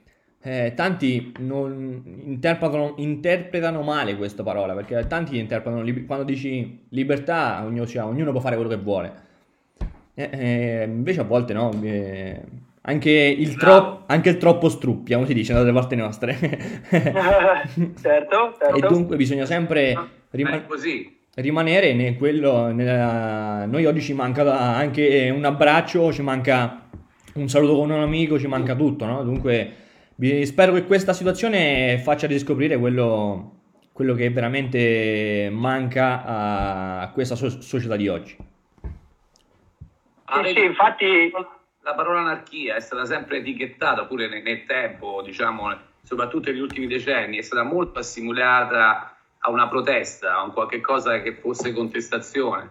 eh, 0.47 0.75
tanti 0.77 1.33
non 1.41 2.05
interpretano, 2.25 2.95
interpretano 2.99 3.83
male 3.83 4.17
questa 4.17 4.45
parola, 4.45 4.75
perché 4.75 5.05
tanti 5.09 5.39
interpretano, 5.39 5.85
quando 6.07 6.25
dici 6.25 6.85
libertà, 6.91 7.65
ognuno, 7.65 7.85
sia- 7.85 8.07
ognuno 8.07 8.31
può 8.31 8.39
fare 8.39 8.55
quello 8.55 8.71
che 8.71 8.77
vuole. 8.77 9.13
Eh, 10.15 10.31
eh, 10.33 10.85
invece 10.87 11.21
a 11.21 11.25
volte 11.25 11.53
no, 11.53 11.73
eh, 11.83 12.41
anche, 12.83 13.11
il 13.11 13.57
tro- 13.57 14.05
anche 14.07 14.29
il 14.29 14.37
troppo 14.37 14.69
struppia, 14.69 15.17
come 15.17 15.27
si 15.27 15.35
dice 15.35 15.53
dalle 15.53 15.73
parti 15.73 15.97
nostre. 15.97 16.37
certo, 18.01 18.55
e 18.55 18.57
certo. 18.57 18.87
dunque 18.87 19.17
bisogna 19.17 19.47
sempre 19.47 19.99
rima- 20.31 20.65
rimanere 21.35 21.89
in 21.89 22.17
quello. 22.17 22.71
nella- 22.73 23.67
Noi 23.67 23.85
oggi 23.85 24.01
ci 24.01 24.13
manca 24.13 24.49
anche 24.77 25.29
un 25.35 25.45
abbraccio, 25.45 26.13
ci 26.13 26.23
manca 26.23 26.83
un 27.35 27.49
saluto 27.49 27.75
con 27.75 27.91
un 27.91 28.01
amico, 28.01 28.39
ci 28.39 28.47
manca 28.47 28.77
tutto, 28.77 29.07
no? 29.07 29.25
Dunque 29.25 29.85
spero 30.45 30.73
che 30.73 30.85
questa 30.85 31.13
situazione 31.13 31.99
faccia 31.99 32.27
riscoprire 32.27 32.79
quello, 32.79 33.61
quello 33.93 34.15
che 34.15 34.31
veramente 34.31 35.49
manca 35.53 36.25
a, 36.25 37.11
questa 37.13 37.35
so- 37.35 37.61
società 37.61 37.97
di 37.97 38.09
oggi. 38.09 38.37
Ah, 40.25 40.45
sì, 40.45 40.65
infatti 40.65 41.31
la 41.81 41.95
parola 41.95 42.21
anarchia 42.21 42.75
è 42.75 42.81
stata 42.81 43.05
sempre 43.05 43.39
etichettata 43.39 44.07
pure 44.07 44.29
nel, 44.29 44.43
nel 44.43 44.65
tempo, 44.65 45.23
diciamo, 45.23 45.73
soprattutto 46.03 46.51
negli 46.51 46.61
ultimi 46.61 46.87
decenni, 46.87 47.39
è 47.39 47.43
stata 47.43 47.63
molto 47.63 48.01
assimilata 48.01 49.17
a 49.39 49.51
una 49.51 49.69
protesta, 49.69 50.35
a 50.35 50.43
un 50.43 50.53
qualche 50.53 50.81
cosa 50.81 51.23
che 51.23 51.35
fosse 51.35 51.73
contestazione. 51.73 52.71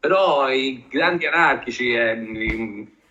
Però 0.00 0.50
i 0.50 0.84
grandi 0.88 1.26
anarchici, 1.26 1.92
eh, 1.92 2.14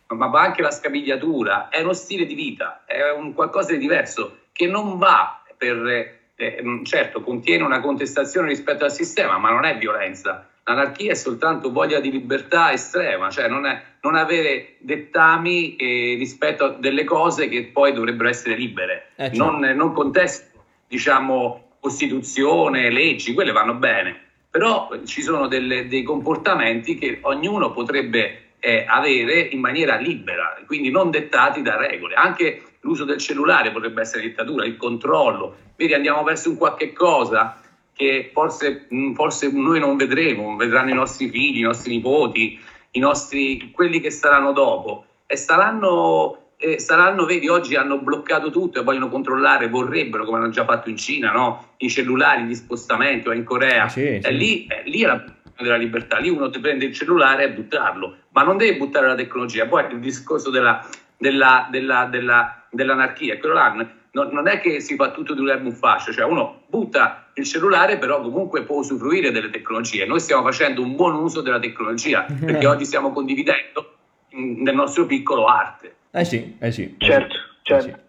ma 0.08 0.30
anche 0.40 0.62
la 0.62 0.72
scapigliatura, 0.72 1.70
è 1.70 1.82
uno 1.82 1.94
stile 1.94 2.26
di 2.26 2.36
vita, 2.36 2.84
è 2.86 3.10
un 3.10 3.34
qualcosa 3.34 3.72
di 3.72 3.80
diverso 3.80 4.38
che 4.52 4.68
non 4.68 4.98
va 4.98 5.42
per, 5.58 6.14
eh, 6.36 6.62
mm, 6.62 6.84
certo, 6.84 7.22
contiene 7.22 7.64
una 7.64 7.80
contestazione 7.80 8.48
rispetto 8.48 8.84
al 8.84 8.92
sistema, 8.92 9.38
ma 9.38 9.50
non 9.50 9.66
è 9.66 9.78
violenza. 9.78 10.48
L'anarchia 10.64 11.12
è 11.12 11.16
soltanto 11.16 11.72
voglia 11.72 12.00
di 12.00 12.10
libertà 12.10 12.72
estrema, 12.72 13.30
cioè 13.30 13.48
non, 13.48 13.66
è, 13.66 13.82
non 14.02 14.16
avere 14.16 14.76
dettami 14.80 15.76
eh, 15.76 16.16
rispetto 16.18 16.66
a 16.66 16.70
delle 16.70 17.04
cose 17.04 17.48
che 17.48 17.66
poi 17.66 17.94
dovrebbero 17.94 18.30
essere 18.30 18.56
libere. 18.56 19.10
Eh, 19.16 19.26
certo. 19.26 19.38
non, 19.38 19.60
non 19.60 19.94
contesto, 19.94 20.64
diciamo, 20.88 21.62
Costituzione, 21.80 22.90
leggi, 22.90 23.36
quelle 23.36 23.52
vanno 23.52 23.76
bene, 23.76 24.20
però 24.50 24.90
ci 25.06 25.22
sono 25.22 25.46
delle- 25.46 25.88
dei 25.88 26.02
comportamenti 26.02 26.96
che 26.96 27.20
ognuno 27.22 27.72
potrebbe 27.72 28.45
eh, 28.66 28.84
avere 28.88 29.42
in 29.42 29.60
maniera 29.60 29.96
libera, 29.98 30.58
quindi 30.66 30.90
non 30.90 31.12
dettati 31.12 31.62
da 31.62 31.78
regole. 31.78 32.16
Anche 32.16 32.64
l'uso 32.80 33.06
del 33.06 33.20
cellulare 33.20 33.72
potrebbe 33.72 34.02
essere 34.02 34.24
dittatura, 34.24 34.66
il 34.66 34.76
controllo. 34.76 35.56
Vedi, 35.76 35.94
andiamo 35.94 36.24
verso 36.24 36.50
un 36.50 36.58
qualche 36.58 36.92
cosa 36.92 37.62
che 37.94 38.32
forse, 38.34 38.88
mh, 38.90 39.14
forse 39.14 39.52
noi 39.52 39.80
non 39.80 39.98
vedremo, 39.98 40.56
vedranno 40.56 40.90
i 40.90 40.96
nostri 40.96 41.30
figli, 41.30 41.60
i 41.60 41.62
nostri 41.62 41.94
nipoti, 41.94 42.60
i 42.92 43.00
nostri, 43.00 43.70
quelli 43.72 44.00
che 44.00 44.10
saranno 44.10 44.52
dopo. 44.52 45.06
E 45.28 45.38
saranno, 45.38 46.54
eh, 46.58 46.80
saranno, 46.80 47.26
vedi, 47.26 47.48
oggi 47.48 47.76
hanno 47.76 48.00
bloccato 48.00 48.50
tutto 48.50 48.80
e 48.80 48.84
vogliono 48.84 49.10
controllare, 49.10 49.70
vorrebbero, 49.70 50.26
come 50.26 50.40
hanno 50.40 50.50
già 50.50 50.66
fatto 50.66 50.90
in 50.90 50.98
Cina, 50.98 51.32
no? 51.32 51.74
i 51.78 51.90
cellulari, 51.90 52.46
gli 52.46 52.56
spostamenti, 52.56 53.28
o 53.28 53.32
in 53.32 53.44
Corea. 53.44 53.84
Ah, 53.84 53.90
sì, 53.90 54.08
E 54.08 54.22
sì. 54.24 54.36
lì, 54.36 54.66
eh, 54.66 54.82
lì 54.90 55.04
è 55.04 55.06
la 55.06 55.24
della 55.64 55.78
libertà, 55.78 56.18
lì 56.18 56.30
uno 56.30 56.50
ti 56.50 56.60
prende 56.60 56.86
il 56.86 56.94
cellulare 56.94 57.46
e 57.46 57.52
buttarlo, 57.52 58.18
ma 58.36 58.44
non 58.44 58.58
deve 58.58 58.76
buttare 58.78 59.08
la 59.08 59.16
tecnologia. 59.16 59.66
Poi 59.66 59.86
il 59.92 60.00
discorso 60.00 60.50
della, 60.50 60.86
della, 61.18 61.68
della, 61.72 62.06
della, 62.12 62.66
dell'anarchia, 62.70 63.38
quello 63.38 63.56
là 63.56 63.70
non, 64.12 64.30
non 64.32 64.48
è 64.48 64.60
che 64.60 64.82
si 64.82 64.96
fa 64.96 65.12
tutto 65.12 65.34
di 65.34 65.40
un 65.40 65.50
erbo 65.50 65.70
un 65.70 65.74
fascio, 65.74 66.12
cioè 66.12 66.26
uno 66.26 66.64
butta 66.68 67.28
il 67.36 67.46
cellulare, 67.46 67.98
però 67.98 68.22
comunque 68.22 68.64
può 68.64 68.78
usufruire 68.78 69.32
delle 69.32 69.50
tecnologie. 69.50 70.06
Noi 70.06 70.20
stiamo 70.20 70.44
facendo 70.44 70.82
un 70.82 70.96
buon 70.96 71.16
uso 71.16 71.40
della 71.40 71.60
tecnologia 71.60 72.26
perché 72.40 72.66
oggi 72.66 72.84
stiamo 72.84 73.14
condividendo 73.14 73.96
mm, 74.36 74.62
nel 74.62 74.76
nostro 74.76 75.06
piccolo 75.06 75.46
arte. 75.46 75.96
Eh 76.12 76.26
sì, 76.26 76.58
eh 76.60 76.72
sì. 76.72 76.94
Certo, 76.98 77.36
certo. 77.62 77.74
eh 77.74 77.82
sì, 77.82 77.90
eh 77.90 77.92
sì. 77.94 78.04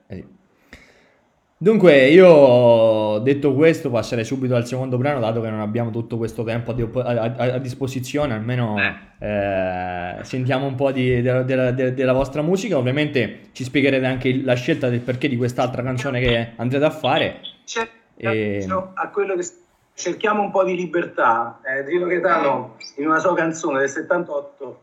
Dunque, 1.58 2.08
io 2.08 3.18
detto 3.20 3.54
questo, 3.54 3.88
passerei 3.90 4.26
subito 4.26 4.54
al 4.54 4.66
secondo 4.66 4.98
brano, 4.98 5.20
dato 5.20 5.40
che 5.40 5.48
non 5.48 5.60
abbiamo 5.60 5.90
tutto 5.90 6.18
questo 6.18 6.44
tempo 6.44 6.72
a, 6.72 6.74
di- 6.74 6.82
a- 6.82 7.00
a- 7.00 7.34
a 7.54 7.58
disposizione, 7.58 8.34
almeno 8.34 8.76
eh, 9.18 10.18
sentiamo 10.22 10.66
un 10.66 10.74
po' 10.74 10.92
di- 10.92 11.22
della, 11.22 11.42
della- 11.42 11.70
della- 11.70 11.90
della 11.92 12.12
vostra 12.12 12.42
musica. 12.42 12.76
Ovviamente 12.76 13.48
ci 13.52 13.64
spiegherete 13.64 14.04
anche 14.04 14.28
il- 14.28 14.44
la 14.44 14.52
scelta 14.52 14.90
del 14.90 15.00
perché 15.00 15.28
di 15.28 15.36
quest'altra 15.38 15.82
canzone 15.82 16.20
che 16.20 16.52
andrete 16.56 16.84
a 16.84 16.90
fare. 16.90 17.40
C'è 17.64 17.88
E- 18.18 18.66
a 18.94 19.08
quello 19.08 19.34
che 19.34 19.46
cerchiamo 19.94 20.42
un 20.42 20.50
po' 20.50 20.62
di 20.62 20.76
libertà. 20.76 21.60
Eh, 21.64 21.88
Gino 21.88 22.04
Gaetano 22.06 22.76
in 22.96 23.06
una 23.06 23.18
sua 23.18 23.34
canzone 23.34 23.78
del 23.78 23.88
78 23.88 24.80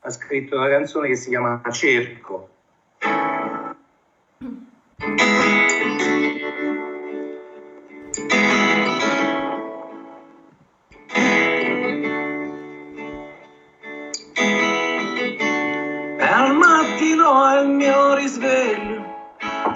ha 0.00 0.10
scritto 0.10 0.56
una 0.56 0.68
canzone 0.68 1.06
che 1.06 1.14
si 1.14 1.28
chiama 1.28 1.60
Cerco. 1.70 2.48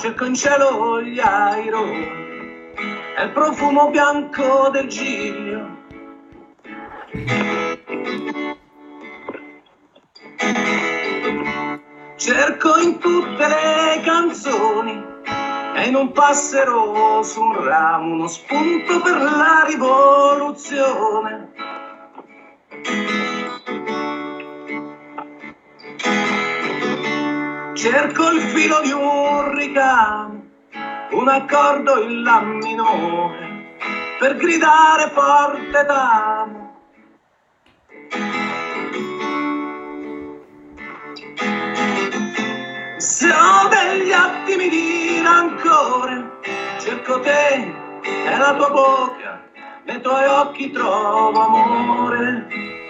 Cerco 0.02 0.24
in 0.24 0.34
cielo 0.34 1.00
gli 1.00 1.20
aironi 1.20 2.06
e 3.16 3.22
il 3.22 3.30
profumo 3.30 3.88
bianco 3.90 4.68
del 4.70 4.88
giglio. 4.88 5.78
Cerco 12.16 12.78
in 12.78 12.98
tutte 12.98 13.46
le 13.46 14.00
canzoni 14.02 15.04
e 15.76 15.86
in 15.86 15.94
un 15.94 16.10
passero 16.10 17.22
su 17.22 17.40
un 17.40 17.64
ramo 17.64 18.14
uno 18.14 18.26
spunto 18.26 19.00
per 19.02 19.22
la 19.22 19.64
rivoluzione. 19.68 21.52
Cerco 27.74 28.30
il 28.30 28.40
filo 28.40 28.80
di 28.80 28.90
un 28.90 29.11
ricamo, 29.54 30.42
un 31.10 31.28
accordo 31.28 32.02
in 32.02 32.22
la 32.22 32.40
minore, 32.40 33.76
per 34.18 34.36
gridare 34.36 35.08
forte 35.10 35.84
d'amo. 35.84 36.70
Se 42.96 43.28
ho 43.28 43.68
degli 43.68 44.12
attimi 44.12 44.68
di 44.68 45.20
rancore, 45.22 46.38
cerco 46.78 47.20
te 47.20 47.74
e 48.02 48.38
la 48.38 48.54
tua 48.54 48.70
bocca, 48.70 49.42
nei 49.84 50.00
tuoi 50.00 50.26
occhi 50.26 50.70
trovo 50.70 51.40
amore. 51.40 52.81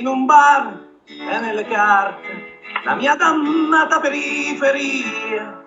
In 0.00 0.06
un 0.06 0.24
bar 0.24 0.88
e 1.04 1.38
nelle 1.40 1.66
carte, 1.66 2.58
la 2.84 2.94
mia 2.94 3.14
dannata 3.16 4.00
periferia. 4.00 5.62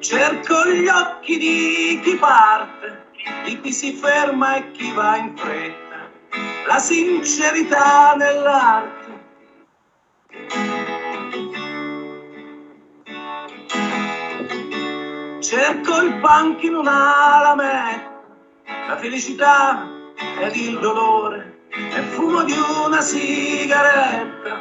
Cerco 0.00 0.66
gli 0.66 0.86
occhi 0.86 1.38
di 1.38 2.00
chi 2.02 2.16
parte, 2.16 3.06
di 3.44 3.58
chi 3.62 3.72
si 3.72 3.94
ferma 3.94 4.56
e 4.56 4.70
chi 4.72 4.92
va 4.92 5.16
in 5.16 5.34
fretta, 5.34 6.10
la 6.66 6.78
sincerità 6.78 8.14
nell'arte. 8.16 9.03
Cerco 15.54 16.02
il 16.02 16.20
in 16.62 16.74
una 16.74 17.40
lametta, 17.40 18.22
la 18.88 18.96
felicità 18.96 19.86
ed 20.40 20.56
il 20.56 20.80
dolore, 20.80 21.68
il 21.70 22.02
fumo 22.10 22.42
di 22.42 22.54
una 22.84 23.00
sigaretta. 23.00 24.58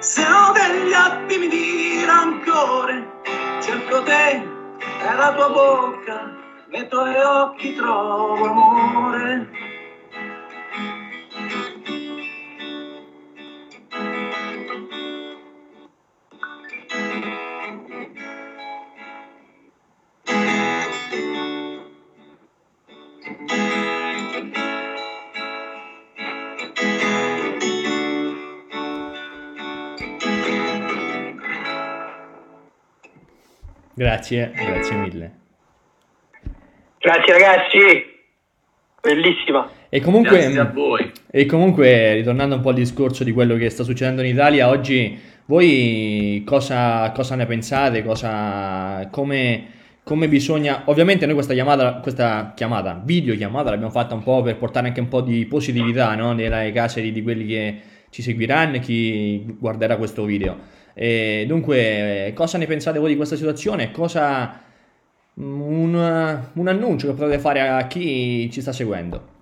Se 0.00 0.26
ho 0.26 0.50
degli 0.50 0.92
attimi 0.94 1.46
di 1.46 2.04
rancore, 2.04 3.20
cerco 3.60 4.02
te 4.02 4.30
e 4.32 5.14
la 5.14 5.32
tua 5.32 5.48
bocca, 5.48 6.34
nei 6.70 6.88
tuoi 6.88 7.14
occhi 7.14 7.72
trovo 7.76 8.46
amore. 8.46 9.59
Grazie, 34.00 34.50
grazie 34.54 34.96
mille. 34.96 35.32
Grazie 37.00 37.32
ragazzi, 37.34 37.78
bellissima. 39.02 39.70
E 39.90 40.00
comunque, 40.00 40.38
Grazie 40.38 40.58
a 40.58 40.70
voi. 40.72 41.12
e 41.30 41.44
comunque, 41.44 42.14
ritornando 42.14 42.54
un 42.54 42.62
po' 42.62 42.70
al 42.70 42.76
discorso 42.76 43.24
di 43.24 43.32
quello 43.32 43.56
che 43.56 43.68
sta 43.68 43.84
succedendo 43.84 44.22
in 44.22 44.28
Italia, 44.28 44.70
oggi 44.70 45.18
voi 45.44 46.42
cosa, 46.46 47.12
cosa 47.14 47.34
ne 47.34 47.44
pensate? 47.44 48.02
Cosa, 48.02 49.06
come, 49.10 49.66
come 50.02 50.28
bisogna... 50.28 50.84
Ovviamente 50.86 51.26
noi 51.26 51.34
questa 51.34 51.52
chiamata, 51.52 51.96
questa 51.96 52.54
chiamata, 52.56 53.02
videochiamata 53.04 53.68
l'abbiamo 53.68 53.92
fatta 53.92 54.14
un 54.14 54.22
po' 54.22 54.40
per 54.40 54.56
portare 54.56 54.86
anche 54.86 55.00
un 55.00 55.08
po' 55.08 55.20
di 55.20 55.44
positività 55.44 56.14
no? 56.14 56.32
nelle 56.32 56.72
case 56.72 57.02
di, 57.02 57.12
di 57.12 57.22
quelli 57.22 57.44
che 57.44 57.80
ci 58.08 58.22
seguiranno 58.22 58.76
e 58.76 58.78
chi 58.78 59.44
guarderà 59.58 59.98
questo 59.98 60.24
video. 60.24 60.78
E 60.94 61.44
dunque, 61.46 62.32
cosa 62.34 62.58
ne 62.58 62.66
pensate 62.66 62.98
voi 62.98 63.10
di 63.10 63.16
questa 63.16 63.36
situazione? 63.36 63.90
Cosa... 63.90 64.68
Un, 65.32 65.94
un 66.52 66.68
annuncio 66.68 67.06
che 67.06 67.14
potete 67.14 67.38
fare 67.38 67.66
a 67.66 67.86
chi 67.86 68.50
ci 68.50 68.60
sta 68.60 68.72
seguendo? 68.72 69.38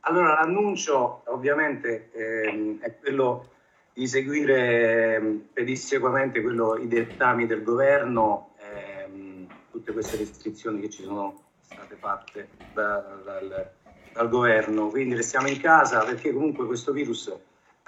Allora, 0.00 0.34
l'annuncio 0.34 1.22
ovviamente 1.26 2.10
ehm, 2.12 2.80
è 2.80 2.96
quello 2.98 3.48
di 3.92 4.06
seguire 4.06 5.16
ehm, 5.16 5.48
pedissequamente 5.52 6.40
quello, 6.40 6.76
i 6.76 6.88
dettami 6.88 7.46
del 7.46 7.62
governo, 7.62 8.54
ehm, 8.58 9.46
tutte 9.70 9.92
queste 9.92 10.16
restrizioni 10.16 10.80
che 10.80 10.88
ci 10.88 11.02
sono 11.02 11.42
state 11.60 11.96
fatte 11.96 12.48
da- 12.72 13.18
dal, 13.22 13.70
dal 14.14 14.28
governo. 14.30 14.88
Quindi 14.88 15.14
restiamo 15.14 15.48
in 15.48 15.60
casa 15.60 16.04
perché 16.04 16.32
comunque 16.32 16.64
questo 16.64 16.92
virus, 16.92 17.30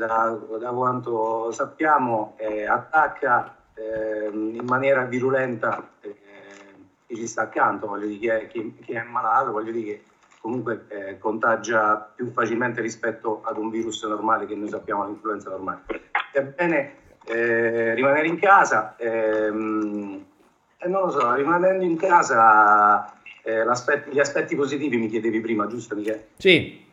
da, 0.06 0.38
da 0.58 0.70
quanto 0.70 1.50
sappiamo, 1.52 2.34
eh, 2.36 2.66
attacca 2.66 3.54
ehm, 3.74 4.54
in 4.56 4.64
maniera 4.64 5.04
virulenta 5.04 5.82
eh, 6.00 6.14
chi 7.06 7.16
ci 7.16 7.26
sta 7.26 7.42
accanto, 7.42 7.86
voglio 7.86 8.06
dire, 8.06 8.46
chi 8.48 8.74
chi- 8.80 8.92
è 8.92 9.02
malato, 9.02 9.52
voglio 9.52 9.72
dire 9.72 9.84
che 9.84 10.02
comunque 10.40 10.84
eh, 10.88 11.18
contagia 11.18 12.10
più 12.14 12.30
facilmente 12.32 12.80
rispetto 12.80 13.40
ad 13.44 13.56
un 13.58 13.70
virus 13.70 14.02
normale 14.04 14.46
che 14.46 14.56
noi 14.56 14.68
sappiamo 14.68 15.04
l'influenza 15.06 15.50
normale. 15.50 15.82
È 16.32 16.42
bene 16.42 16.94
eh, 17.26 17.94
rimanere 17.94 18.26
in 18.26 18.38
casa, 18.38 18.94
ehm, 18.96 20.24
e 20.78 20.88
non 20.88 21.02
lo 21.02 21.10
so, 21.10 21.32
rimanendo 21.34 21.84
in 21.84 21.96
casa 21.96 23.04
eh, 23.44 23.62
l'aspetti- 23.64 24.10
gli 24.10 24.18
aspetti 24.18 24.56
positivi 24.56 24.96
mi 24.96 25.08
chiedevi 25.08 25.40
prima, 25.40 25.66
giusto 25.68 25.94
Michele? 25.94 26.28
Sì, 26.38 26.90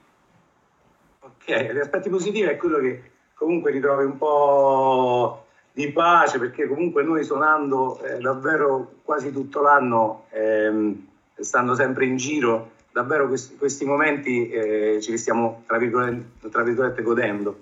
Ok, 1.42 1.72
gli 1.74 1.80
aspetti 1.80 2.10
positivi 2.10 2.48
è 2.48 2.58
quello 2.58 2.80
che 2.80 3.02
comunque 3.34 3.72
ritrovi 3.72 4.04
un 4.04 4.18
po' 4.18 5.46
di 5.72 5.92
pace 5.92 6.40
perché 6.40 6.68
comunque 6.68 7.04
noi 7.04 7.24
suonando 7.24 8.02
eh, 8.04 8.18
davvero 8.20 8.96
quasi 9.04 9.32
tutto 9.32 9.62
l'anno, 9.62 10.26
ehm, 10.32 11.08
stando 11.40 11.74
sempre 11.74 12.06
in 12.06 12.18
giro, 12.18 12.72
davvero 12.92 13.28
questi, 13.28 13.56
questi 13.56 13.86
momenti 13.86 14.50
eh, 14.50 15.00
ce 15.02 15.12
li 15.12 15.18
stiamo 15.18 15.64
tra 15.66 15.78
virgolette, 15.78 16.50
tra 16.50 16.64
virgolette 16.64 17.02
godendo. 17.02 17.60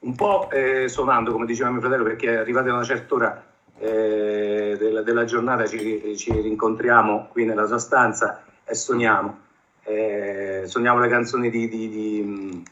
Un 0.00 0.14
po' 0.16 0.48
eh, 0.50 0.88
suonando, 0.88 1.30
come 1.30 1.46
diceva 1.46 1.70
mio 1.70 1.80
fratello, 1.80 2.02
perché 2.02 2.36
arrivati 2.36 2.70
a 2.70 2.72
una 2.72 2.84
certa 2.84 3.14
ora 3.14 3.44
eh, 3.78 4.76
della, 4.78 5.02
della 5.02 5.24
giornata 5.24 5.66
ci, 5.66 6.16
ci 6.16 6.32
rincontriamo 6.32 7.28
qui 7.30 7.44
nella 7.44 7.66
sua 7.66 7.78
stanza 7.78 8.42
e 8.64 8.74
suoniamo. 8.74 9.38
Eh, 9.84 10.62
suoniamo 10.66 11.00
le 11.00 11.08
canzoni 11.08 11.50
di, 11.50 11.68
di- 11.68 11.88
di- 11.88 12.62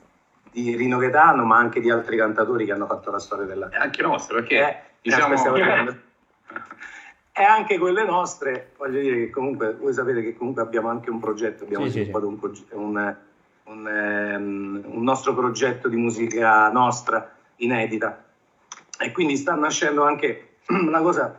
di 0.52 0.76
Rino 0.76 0.98
Gaetano, 0.98 1.44
ma 1.44 1.56
anche 1.58 1.80
di 1.80 1.90
altri 1.90 2.16
cantatori 2.16 2.64
che 2.64 2.72
hanno 2.72 2.86
fatto 2.86 3.10
la 3.10 3.18
storia 3.18 3.46
della, 3.46 3.68
È 3.68 3.76
anche 3.76 4.02
nostro, 4.02 4.36
perché 4.36 4.68
eh, 4.68 4.76
diciamo... 5.00 5.56
eh. 5.56 5.96
E 7.32 7.42
anche 7.42 7.78
quelle 7.78 8.04
nostre, 8.04 8.72
voglio 8.76 9.00
dire 9.00 9.16
che 9.16 9.30
comunque 9.30 9.74
voi 9.74 9.94
sapete 9.94 10.20
che 10.20 10.36
comunque 10.36 10.60
abbiamo 10.60 10.88
anche 10.90 11.08
un 11.08 11.20
progetto, 11.20 11.64
abbiamo 11.64 11.84
Sì, 11.84 11.90
sì, 11.90 11.98
sviluppato 12.00 12.26
Un, 12.26 12.38
proge- 12.38 12.64
un, 12.72 13.16
un, 13.62 13.88
ehm, 13.88 14.82
un 14.84 15.02
nostro 15.02 15.32
progetto 15.32 15.88
di 15.88 15.96
musica 15.96 16.68
nostra, 16.70 17.32
inedita. 17.56 18.24
E 18.98 19.12
quindi 19.12 19.36
sta 19.36 19.54
nascendo 19.54 20.02
anche 20.04 20.56
una 20.68 21.00
cosa 21.00 21.34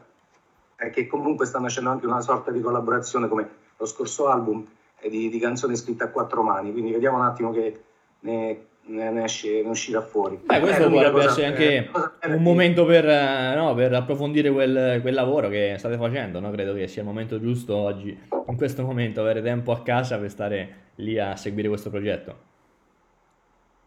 è 0.75 0.89
che 0.89 1.05
comunque 1.05 1.45
sta 1.45 1.59
nascendo 1.59 1.91
anche 1.91 2.07
una 2.07 2.21
sorta 2.21 2.49
di 2.49 2.61
collaborazione 2.61 3.27
come 3.27 3.47
lo 3.77 3.85
scorso 3.85 4.27
album 4.27 4.61
eh, 4.61 4.80
di, 5.09 5.29
di 5.29 5.39
canzoni 5.39 5.75
scritte 5.75 6.03
a 6.03 6.09
quattro 6.09 6.43
mani, 6.43 6.71
quindi 6.71 6.91
vediamo 6.91 7.17
un 7.17 7.23
attimo 7.23 7.51
che 7.51 7.81
ne, 8.21 8.65
ne- 8.83 9.23
esce, 9.23 9.61
ne 9.61 9.69
uscirà 9.69 10.01
fuori. 10.01 10.39
Beh, 10.43 10.59
questo 10.59 10.87
Eh, 10.87 10.89
potrebbe 10.89 11.23
essere 11.23 11.41
eh, 11.41 11.45
anche 11.45 11.91
bella 12.19 12.35
un 12.35 12.43
momento 12.43 12.85
per, 12.85 13.07
eh, 13.07 13.55
no, 13.55 13.73
per 13.73 13.93
approfondire 13.93 14.51
quel, 14.51 14.99
quel 15.01 15.13
lavoro 15.13 15.49
che 15.49 15.75
state 15.77 15.97
facendo, 15.97 16.39
no? 16.39 16.51
Credo 16.51 16.73
che 16.73 16.87
sia 16.87 17.01
il 17.01 17.07
momento 17.07 17.39
giusto 17.39 17.75
oggi, 17.75 18.17
in 18.47 18.55
questo 18.55 18.83
momento, 18.83 19.21
avere 19.21 19.41
tempo 19.41 19.71
a 19.71 19.81
casa 19.81 20.17
per 20.17 20.29
stare 20.29 20.75
lì 20.95 21.17
a 21.17 21.35
seguire 21.35 21.67
questo 21.67 21.89
progetto. 21.89 22.49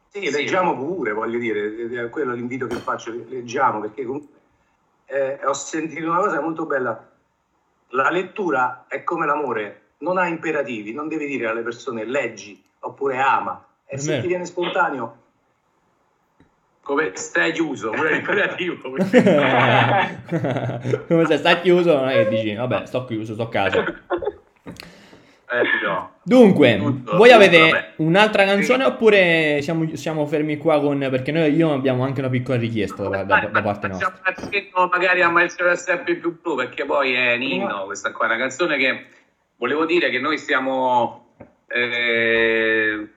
Sì, 0.09 0.31
leggiamo 0.31 0.77
pure, 0.77 1.13
voglio 1.13 1.39
dire, 1.39 2.05
è 2.05 2.09
quello 2.09 2.33
è 2.33 2.37
l'invito 2.37 2.67
che 2.69 2.77
faccio, 2.77 3.13
leggiamo, 3.29 3.81
perché 3.81 4.05
comunque 4.05 4.33
eh, 5.07 5.41
ho 5.45 5.53
sentito 5.53 6.09
una 6.09 6.21
cosa 6.21 6.41
molto 6.41 6.67
bella. 6.67 7.11
La 7.89 8.11
lettura 8.11 8.87
è 8.89 9.03
come 9.03 9.27
l'amore, 9.27 9.83
non 10.05 10.19
ha 10.19 10.29
imperativi, 10.29 10.93
non 10.93 11.09
devi 11.09 11.27
dire 11.27 11.49
alle 11.49 11.63
persone 11.63 12.05
leggi 12.05 12.63
oppure 12.81 13.19
ama. 13.19 13.67
E 13.87 13.97
È 13.97 13.99
se 13.99 14.21
ti 14.21 14.27
viene 14.29 14.45
spontaneo, 14.45 15.23
Come 16.83 17.13
stai 17.15 17.53
chiuso, 17.53 17.91
pure 17.91 18.13
l'imperativo. 18.13 18.77
Come 21.09 21.25
se 21.27 21.39
stai 21.39 21.61
chiuso, 21.63 21.97
non 21.97 22.11
è 22.11 22.13
che 22.23 22.29
dici, 22.29 22.55
vabbè, 22.55 22.85
sto 22.85 23.07
chiuso, 23.07 23.33
sto 23.33 23.45
a 23.45 23.49
casa. 23.49 23.83
Eh, 25.55 25.63
no. 25.87 26.11
Dunque, 26.23 26.77
Tutto, 26.77 27.17
voi 27.17 27.31
tutto, 27.31 27.41
avete 27.43 27.59
vabbè. 27.59 27.93
un'altra 27.97 28.45
canzone 28.45 28.85
oppure 28.85 29.61
siamo, 29.63 29.95
siamo 29.95 30.27
fermi 30.27 30.57
qua 30.57 30.81
con... 30.81 30.99
perché 31.11 31.33
noi 31.33 31.55
io 31.55 31.73
abbiamo 31.73 32.03
anche 32.05 32.21
una 32.21 32.29
piccola 32.29 32.59
richiesta 32.59 33.09
da, 33.09 33.23
da- 33.25 33.49
da 33.51 33.63
parte 33.63 33.89
nostra. 33.89 34.11
Facciamo 34.23 34.89
magari 34.91 35.23
a 35.23 35.31
Maestro 35.31 35.75
sempre 35.77 36.17
più 36.17 36.39
blu 36.41 36.57
perché 36.57 36.85
poi 36.85 37.15
è 37.15 37.35
un 37.35 37.43
inno 37.43 37.85
questa 37.85 38.13
qua 38.13 38.27
è 38.27 38.31
una 38.31 38.39
canzone 38.39 38.77
che 38.77 39.07
volevo 39.57 39.85
dire 39.85 40.11
che 40.11 40.19
noi 40.19 40.39
stiamo 40.39 41.37
eh, 41.69 43.09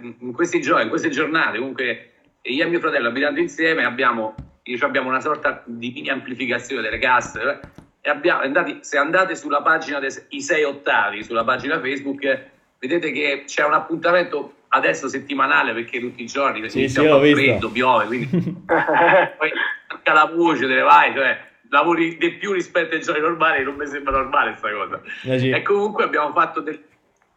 in, 0.00 0.32
questi 0.32 0.60
giorni, 0.60 0.84
in 0.84 0.88
queste 0.88 1.10
giornate 1.10 1.58
comunque 1.58 2.12
io 2.42 2.64
e 2.64 2.68
mio 2.68 2.80
fratello 2.80 3.08
abitando 3.08 3.40
insieme 3.40 3.84
abbiamo, 3.84 4.34
abbiamo 4.80 5.08
una 5.08 5.20
sorta 5.20 5.62
di 5.66 5.92
mini 5.94 6.08
amplificazione 6.08 6.82
delle 6.82 6.98
casse 6.98 7.40
eh, 7.40 7.58
e 8.00 8.10
abbiamo, 8.10 8.40
andati, 8.42 8.78
se 8.80 8.96
andate 8.96 9.36
sulla 9.36 9.62
pagina 9.62 9.98
dei 9.98 10.10
i 10.30 10.40
sei 10.40 10.64
ottavi 10.64 11.22
sulla 11.22 11.44
pagina 11.44 11.80
Facebook 11.80 12.48
vedete 12.78 13.12
che 13.12 13.44
c'è 13.46 13.64
un 13.64 13.74
appuntamento 13.74 14.54
adesso 14.68 15.08
settimanale 15.08 15.72
perché 15.72 16.00
tutti 16.00 16.22
i 16.22 16.26
giorni 16.26 16.60
perché 16.60 16.88
Sì, 16.88 16.88
sì, 16.88 17.34
freddo, 17.34 17.70
piove, 17.70 18.06
quindi 18.06 18.28
manca 18.66 20.12
la 20.12 20.30
voce, 20.32 20.66
ne 20.66 20.80
vai, 20.80 21.12
cioè 21.12 21.48
lavori 21.70 22.16
di 22.18 22.32
più 22.34 22.52
rispetto 22.52 22.94
ai 22.94 23.00
giorni 23.00 23.20
normali, 23.20 23.62
non 23.62 23.74
mi 23.74 23.86
sembra 23.86 24.12
normale 24.12 24.54
sta 24.54 24.70
cosa. 24.70 25.00
Eh 25.24 25.38
sì. 25.38 25.50
E 25.50 25.62
comunque 25.62 26.04
abbiamo 26.04 26.30
fatto 26.32 26.60
del- 26.60 26.78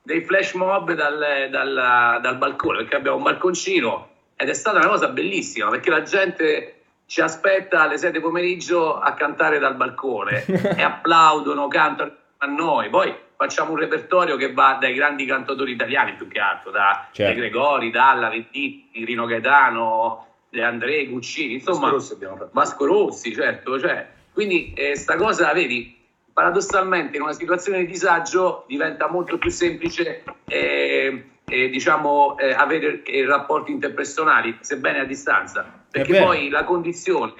dei 0.02 0.22
flash 0.22 0.54
mob 0.54 0.92
dal, 0.94 1.48
dal- 1.50 2.20
dal 2.22 2.38
balcone, 2.38 2.80
perché 2.80 2.96
abbiamo 2.96 3.18
un 3.18 3.24
balconcino 3.24 4.10
ed 4.36 4.50
è 4.50 4.54
stata 4.54 4.78
una 4.78 4.88
cosa 4.88 5.08
bellissima, 5.08 5.70
perché 5.70 5.90
la 5.90 6.02
gente 6.02 6.76
ci 7.06 7.22
aspetta 7.22 7.82
alle 7.82 7.98
7 7.98 8.20
pomeriggio 8.20 8.98
a 9.00 9.14
cantare 9.14 9.60
dal 9.60 9.76
balcone 9.76 10.44
e 10.76 10.82
applaudono, 10.82 11.68
cantano 11.68 12.12
a 12.38 12.46
noi. 12.48 12.90
Poi 12.90 13.14
facciamo 13.38 13.72
un 13.72 13.78
repertorio 13.78 14.36
che 14.36 14.52
va 14.52 14.78
dai 14.80 14.94
grandi 14.94 15.26
cantatori 15.26 15.72
italiani 15.74 16.14
più 16.14 16.28
che 16.28 16.40
altro, 16.40 16.72
da 16.72 17.08
Certo. 17.12 17.34
De 17.34 17.40
Gregori, 17.40 17.92
Dalla, 17.92 18.30
Venditti, 18.30 19.06
Rino 19.06 19.26
Gaetano, 19.26 20.28
De 20.50 20.64
Andrei, 20.64 21.08
Guccini, 21.08 21.54
insomma, 21.54 21.92
Vasco 21.92 22.18
Rossi. 22.20 22.50
Vasco 22.52 22.86
Rossi, 22.86 23.34
certo, 23.34 23.80
cioè, 23.80 24.08
quindi 24.34 24.74
eh, 24.74 24.96
sta 24.96 25.16
cosa, 25.16 25.54
vedi, 25.54 25.96
paradossalmente 26.34 27.18
in 27.18 27.24
una 27.24 27.34
situazione 27.34 27.80
di 27.80 27.86
disagio 27.86 28.66
diventa 28.68 29.08
molto 29.08 29.38
più 29.38 29.52
semplice 29.52 30.24
eh, 30.46 31.24
eh, 31.46 31.70
diciamo 31.70 32.38
eh, 32.38 32.52
avere 32.52 33.04
eh, 33.04 33.26
rapporti 33.26 33.72
interpersonali, 33.72 34.58
sebbene 34.62 35.02
a 35.02 35.06
distanza, 35.06 35.66
perché 35.90 36.20
poi 36.20 36.50
la 36.50 36.64
condizione 36.64 37.34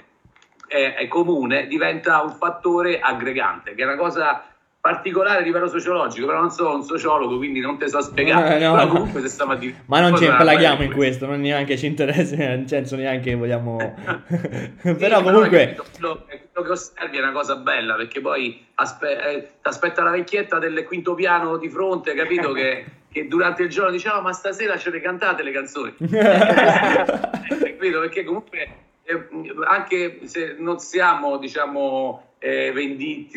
è 0.68 1.08
comune 1.08 1.68
diventa 1.68 2.24
un 2.24 2.32
fattore 2.32 3.00
aggregante, 3.00 3.76
che 3.76 3.84
è 3.84 3.86
una 3.86 3.96
cosa 3.96 4.53
particolare 4.84 5.40
a 5.40 5.42
livello 5.44 5.70
sociologico, 5.70 6.28
però 6.28 6.42
non 6.42 6.52
sono 6.52 6.76
un 6.76 6.84
sociologo, 6.84 7.38
quindi 7.38 7.62
non 7.62 7.78
te 7.78 7.88
so 7.88 8.02
spiegare. 8.02 8.58
Eh, 8.58 8.60
no, 8.60 8.74
però 8.74 8.88
comunque 8.90 9.22
se 9.22 9.30
stamattina 9.30 9.82
Ma 9.86 10.02
non 10.02 10.18
ci 10.18 10.26
impelaghiamo 10.26 10.84
in 10.84 10.92
questo, 10.92 11.26
non 11.26 11.40
neanche 11.40 11.78
ci 11.78 11.86
interessa, 11.86 12.36
nel 12.36 12.68
senso 12.68 12.98
neanche 12.98 13.34
vogliamo... 13.34 13.78
Sì, 14.82 14.94
Però 15.00 15.22
comunque... 15.22 15.78
quello, 15.94 16.26
quello 16.26 16.68
che 16.68 16.72
osservi 16.74 17.18
è 17.18 17.22
una 17.22 17.32
cosa 17.32 17.56
bella 17.56 17.96
perché 17.96 18.20
poi 18.20 18.66
aspe- 18.76 19.24
eh, 19.26 19.42
ti 19.62 19.70
aspetta 19.70 20.04
la 20.04 20.12
vecchietta 20.12 20.60
del 20.60 20.84
quinto 20.84 21.14
piano 21.14 21.56
di 21.56 21.70
fronte, 21.70 22.14
capito? 22.14 22.52
Che, 22.52 22.86
che 23.10 23.28
durante 23.30 23.64
il 23.64 23.70
giorno 23.70 23.90
diceva 23.90 24.20
ma 24.20 24.34
stasera 24.34 24.78
ce 24.78 24.90
le 24.90 25.00
cantate 25.00 25.44
le 25.44 25.52
canzoni. 25.54 25.96
Eh, 25.98 26.10
capito? 27.72 28.00
Perché 28.02 28.26
comunque 28.26 28.68
eh, 29.04 29.28
anche 29.66 30.20
se 30.28 30.58
non 30.60 30.80
siamo 30.80 31.38
diciamo 31.38 32.33
eh, 32.44 32.72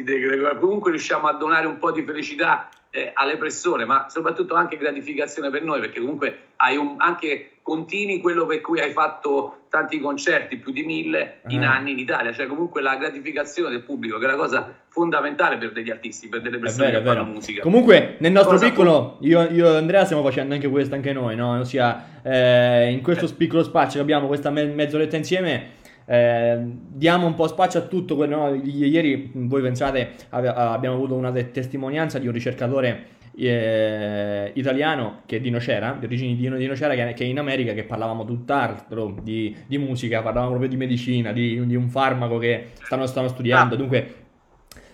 Gregori, 0.02 0.58
comunque 0.58 0.90
riusciamo 0.90 1.28
a 1.28 1.32
donare 1.34 1.66
un 1.66 1.78
po' 1.78 1.92
di 1.92 2.02
felicità 2.02 2.68
eh, 2.90 3.12
alle 3.14 3.36
persone, 3.36 3.84
ma 3.84 4.06
soprattutto 4.08 4.54
anche 4.54 4.76
gratificazione 4.76 5.48
per 5.50 5.62
noi, 5.62 5.78
perché 5.78 6.00
comunque 6.00 6.38
hai 6.56 6.76
un, 6.76 6.96
anche 6.98 7.50
continui 7.62 8.20
quello 8.20 8.46
per 8.46 8.60
cui 8.60 8.80
hai 8.80 8.90
fatto 8.92 9.66
tanti 9.68 10.00
concerti, 10.00 10.56
più 10.56 10.72
di 10.72 10.82
mille 10.82 11.40
in 11.48 11.64
Ah. 11.64 11.74
anni 11.74 11.92
in 11.92 11.98
Italia, 11.98 12.32
cioè 12.32 12.46
comunque 12.46 12.80
la 12.80 12.96
gratificazione 12.96 13.70
del 13.70 13.82
pubblico, 13.82 14.18
che 14.18 14.24
è 14.24 14.28
una 14.28 14.36
cosa 14.36 14.72
fondamentale 14.88 15.56
per 15.58 15.72
degli 15.72 15.90
artisti, 15.90 16.28
per 16.28 16.40
delle 16.40 16.58
persone 16.58 16.90
vero, 16.90 16.98
che 16.98 17.04
fanno 17.04 17.24
musica. 17.24 17.62
Comunque, 17.62 18.16
nel 18.18 18.32
nostro 18.32 18.52
Cosa 18.52 18.68
piccolo, 18.68 19.18
io, 19.20 19.42
io 19.50 19.72
e 19.72 19.76
Andrea 19.76 20.04
stiamo 20.04 20.22
facendo 20.22 20.54
anche 20.54 20.68
questo, 20.68 20.94
anche 20.94 21.12
noi, 21.12 21.36
no? 21.36 21.58
Ossia, 21.58 22.22
eh, 22.22 22.90
in 22.90 23.02
questo 23.02 23.28
piccolo 23.36 23.62
spazio 23.62 23.96
che 23.98 24.02
abbiamo, 24.02 24.26
questa 24.26 24.50
me- 24.50 24.64
mezz'oretta 24.66 25.16
insieme, 25.16 25.74
eh, 26.06 26.58
diamo 26.62 27.26
un 27.26 27.34
po' 27.34 27.46
spazio 27.48 27.80
a 27.80 27.82
tutto 27.82 28.16
quello. 28.16 28.36
no? 28.36 28.54
Ieri, 28.54 29.30
voi 29.34 29.60
pensate, 29.62 30.10
ave- 30.30 30.48
abbiamo 30.48 30.94
avuto 30.96 31.14
una 31.14 31.30
te- 31.32 31.50
testimonianza 31.50 32.18
di 32.18 32.26
un 32.26 32.32
ricercatore 32.32 33.06
eh, 33.38 34.50
italiano 34.54 35.22
che 35.26 35.36
è 35.36 35.40
di 35.40 35.50
Nocera, 35.50 35.96
di 35.98 36.06
origini 36.06 36.36
di 36.36 36.48
di 36.48 36.66
Nocera, 36.66 36.94
che, 36.94 37.12
che 37.12 37.24
è 37.24 37.26
in 37.26 37.38
America, 37.38 37.72
che 37.74 37.84
parlavamo 37.84 38.24
tutt'altro 38.24 39.14
di, 39.22 39.54
di 39.66 39.78
musica, 39.78 40.22
parlavamo 40.22 40.50
proprio 40.52 40.70
di 40.70 40.76
medicina, 40.76 41.32
di, 41.32 41.64
di 41.66 41.74
un 41.74 41.88
farmaco 41.88 42.38
che 42.38 42.68
stanno, 42.82 43.06
stanno 43.06 43.28
studiando. 43.28 43.74
Ah. 43.74 43.78
Dunque, 43.78 44.14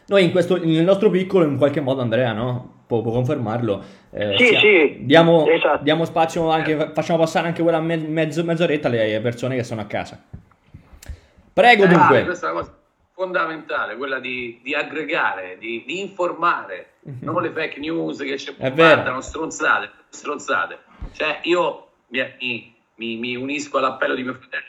noi 0.09 0.25
in 0.25 0.31
questo, 0.33 0.59
nel 0.63 0.85
nostro 0.85 1.11
piccolo, 1.11 1.45
in 1.47 1.57
qualche 1.57 1.81
modo, 1.81 2.01
Andrea, 2.01 2.33
no? 2.33 2.81
Può, 2.87 3.01
può 3.01 3.13
confermarlo. 3.13 3.83
eh, 4.11 4.35
Sì, 4.37 4.47
sia- 4.47 4.59
sì, 4.61 4.99
Diamo, 5.05 5.47
esatto. 5.47 5.83
diamo 5.83 6.05
spazio 6.05 6.51
anche, 6.51 6.91
facciamo 6.93 7.19
passare 7.21 7.47
anche 7.47 7.63
quella 7.63 7.81
me- 7.81 7.97
mezzo- 7.97 8.45
mezz'oretta 8.45 8.89
alle 8.89 9.21
persone 9.23 9.57
che 9.57 9.63
sono 9.63 9.81
a 9.81 9.85
casa. 9.85 10.23
Prego, 11.53 11.85
Eh, 11.85 11.89
dunque. 11.89 12.25
questa 12.25 12.49
è 12.49 12.51
una 12.51 12.61
cosa 12.61 12.77
fondamentale, 13.15 13.97
quella 13.97 14.19
di, 14.19 14.59
di 14.63 14.75
aggregare, 14.75 15.57
di, 15.59 15.85
di 15.87 16.01
informare, 16.01 16.93
non 17.21 17.43
le 17.43 17.51
fake 17.51 17.79
news 17.79 18.19
che 18.19 18.39
ci 18.39 18.55
Mhm. 18.59 18.75
Mandano 18.75 19.21
stronzate, 19.21 19.91
stronzate. 20.09 20.79
Cioè 21.13 21.41
io 21.43 21.89
mi, 22.09 22.75
mi- 22.97 23.17
mi- 23.17 23.37
unisco 23.37 23.79
all'appello 23.79 24.15
di 24.15 24.23
mio 24.23 24.35
fratello, 24.35 24.65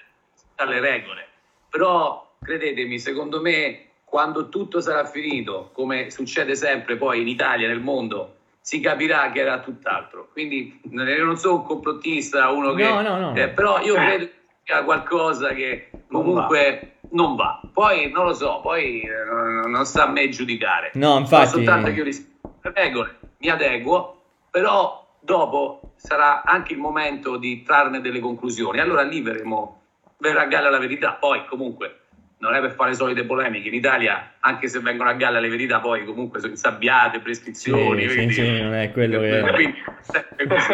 alle 0.56 0.80
regole, 0.82 1.28
però 1.70 2.30
credetemi, 2.42 3.00
secondo 3.00 3.40
me 3.42 3.86
quando 4.04 4.50
tutto 4.50 4.80
sarà 4.82 5.06
finito, 5.06 5.70
come 5.74 6.12
succede 6.12 6.56
sempre 6.56 6.98
poi 6.98 7.22
in 7.22 7.28
Italia, 7.28 7.68
nel 7.68 7.80
mondo, 7.80 8.36
si 8.60 8.80
capirà 8.80 9.32
che 9.32 9.40
era 9.40 9.60
tutt'altro. 9.60 10.30
Quindi 10.32 10.80
io 10.92 11.26
non 11.26 11.38
sono 11.38 11.56
un 11.56 11.64
complottista, 11.64 12.50
uno 12.52 12.74
che... 12.74 12.84
No, 12.84 13.02
no, 13.02 13.18
no. 13.20 13.36
eh, 13.36 13.48
però 13.50 13.82
io 13.82 13.96
credo 13.96 14.26
che 14.26 14.32
sia 14.32 14.43
qualcosa 14.84 15.54
che 15.54 15.88
comunque 16.08 16.92
non 17.10 17.36
va. 17.36 17.60
Poi 17.72 18.10
non 18.12 18.26
lo 18.26 18.34
so, 18.34 18.60
poi 18.62 19.04
eh, 19.04 19.24
non, 19.30 19.70
non 19.72 19.86
sta 19.86 20.04
a 20.04 20.10
me 20.12 20.30
giudicare. 20.30 20.92
No, 20.96 21.14
So 21.14 21.20
infatti. 21.20 21.50
soltanto 21.50 21.90
che 21.92 21.98
io 21.98 22.04
rispetto 22.04 22.30
le 22.62 22.72
regole, 22.76 23.16
mi 23.38 23.50
adeguo, 23.50 24.22
però 24.50 25.06
dopo 25.20 25.92
sarà 25.96 26.44
anche 26.44 26.74
il 26.74 26.80
momento 26.80 27.38
di 27.38 27.62
trarne 27.64 28.00
delle 28.02 28.20
conclusioni. 28.20 28.80
Allora 28.80 29.02
lì 29.04 29.22
verremo, 29.22 29.82
verrà 30.18 30.42
a 30.42 30.46
galla 30.46 30.70
la 30.70 30.78
verità. 30.80 31.14
Poi 31.14 31.46
comunque 31.46 31.98
non 32.40 32.54
è 32.54 32.60
per 32.62 32.74
fare 32.74 32.94
solite 32.94 33.24
polemiche. 33.26 33.70
In 33.70 33.74
Italia, 33.74 34.34
anche 34.40 34.68
se 34.68 34.80
vengono 34.80 35.10
a 35.10 35.14
galla 35.14 35.40
le 35.40 35.48
verità, 35.50 35.80
poi 35.80 36.04
comunque 36.06 36.40
sono 36.40 36.52
insabbiate, 36.52 37.20
prescrizioni. 37.20 38.04
Sì, 38.04 38.10
sì, 38.10 38.16
quindi- 38.16 38.34
sì, 38.34 38.62
non 38.62 38.74
è 38.74 38.92
quello 38.92 39.20
che- 39.22 39.52
Quindi, 39.54 39.78
sempre 40.02 40.48
così. 40.48 40.74